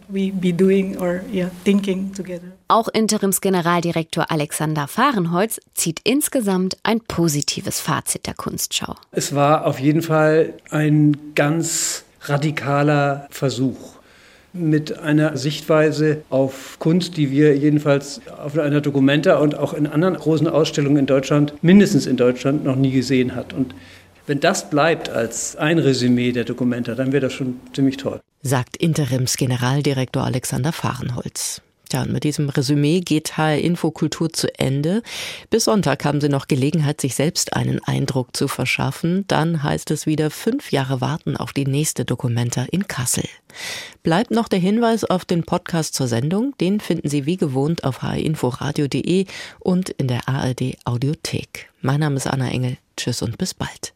Auch 2.68 2.88
Interimsgeneraldirektor 2.88 4.30
Alexander 4.30 4.88
Fahrenholz 4.88 5.60
zieht 5.74 6.00
insgesamt 6.04 6.76
ein 6.82 7.00
positives 7.00 7.80
Fazit 7.80 8.26
der 8.26 8.34
Kunstschau. 8.34 8.94
Es 9.10 9.34
war 9.34 9.66
auf 9.66 9.78
jeden 9.78 10.02
Fall 10.02 10.54
ein 10.70 11.16
ganz 11.34 12.04
radikaler 12.22 13.26
Versuch 13.30 14.01
mit 14.52 14.98
einer 14.98 15.36
Sichtweise 15.36 16.22
auf 16.28 16.76
Kunst, 16.78 17.16
die 17.16 17.30
wir 17.30 17.56
jedenfalls 17.56 18.20
auf 18.42 18.58
einer 18.58 18.80
Documenta 18.80 19.36
und 19.38 19.56
auch 19.56 19.72
in 19.72 19.86
anderen 19.86 20.14
großen 20.14 20.46
Ausstellungen 20.46 20.98
in 20.98 21.06
Deutschland, 21.06 21.54
mindestens 21.62 22.06
in 22.06 22.16
Deutschland, 22.16 22.64
noch 22.64 22.76
nie 22.76 22.90
gesehen 22.90 23.34
hat. 23.34 23.52
Und 23.52 23.74
Wenn 24.26 24.40
das 24.40 24.70
bleibt 24.70 25.08
als 25.08 25.56
ein 25.56 25.78
Resümee 25.78 26.32
der 26.32 26.44
Dokumenta, 26.44 26.94
dann 26.94 27.12
wäre 27.12 27.22
das 27.22 27.32
schon 27.32 27.60
ziemlich 27.72 27.96
toll. 27.96 28.20
Sagt 28.42 28.76
Interims-Generaldirektor 28.76 30.22
Alexander 30.22 30.72
Fahrenholz. 30.72 31.62
Tja, 31.92 32.00
und 32.00 32.12
mit 32.12 32.24
diesem 32.24 32.48
Resümee 32.48 33.00
geht 33.00 33.36
HR 33.36 33.58
Infokultur 33.58 34.32
zu 34.32 34.48
Ende. 34.58 35.02
Bis 35.50 35.64
Sonntag 35.64 36.06
haben 36.06 36.22
Sie 36.22 36.30
noch 36.30 36.48
Gelegenheit, 36.48 37.02
sich 37.02 37.14
selbst 37.14 37.52
einen 37.52 37.84
Eindruck 37.84 38.34
zu 38.34 38.48
verschaffen. 38.48 39.26
Dann 39.28 39.62
heißt 39.62 39.90
es 39.90 40.06
wieder 40.06 40.30
fünf 40.30 40.72
Jahre 40.72 41.02
warten 41.02 41.36
auf 41.36 41.52
die 41.52 41.66
nächste 41.66 42.06
Dokumenta 42.06 42.64
in 42.70 42.88
Kassel. 42.88 43.28
Bleibt 44.02 44.30
noch 44.30 44.48
der 44.48 44.58
Hinweis 44.58 45.04
auf 45.04 45.26
den 45.26 45.42
Podcast 45.42 45.92
zur 45.92 46.08
Sendung. 46.08 46.54
Den 46.62 46.80
finden 46.80 47.10
Sie 47.10 47.26
wie 47.26 47.36
gewohnt 47.36 47.84
auf 47.84 48.00
hrinforadio.de 48.00 49.26
und 49.58 49.90
in 49.90 50.08
der 50.08 50.26
ARD 50.26 50.78
Audiothek. 50.86 51.68
Mein 51.82 52.00
Name 52.00 52.16
ist 52.16 52.26
Anna 52.26 52.48
Engel. 52.48 52.78
Tschüss 52.96 53.20
und 53.20 53.36
bis 53.36 53.52
bald. 53.52 53.92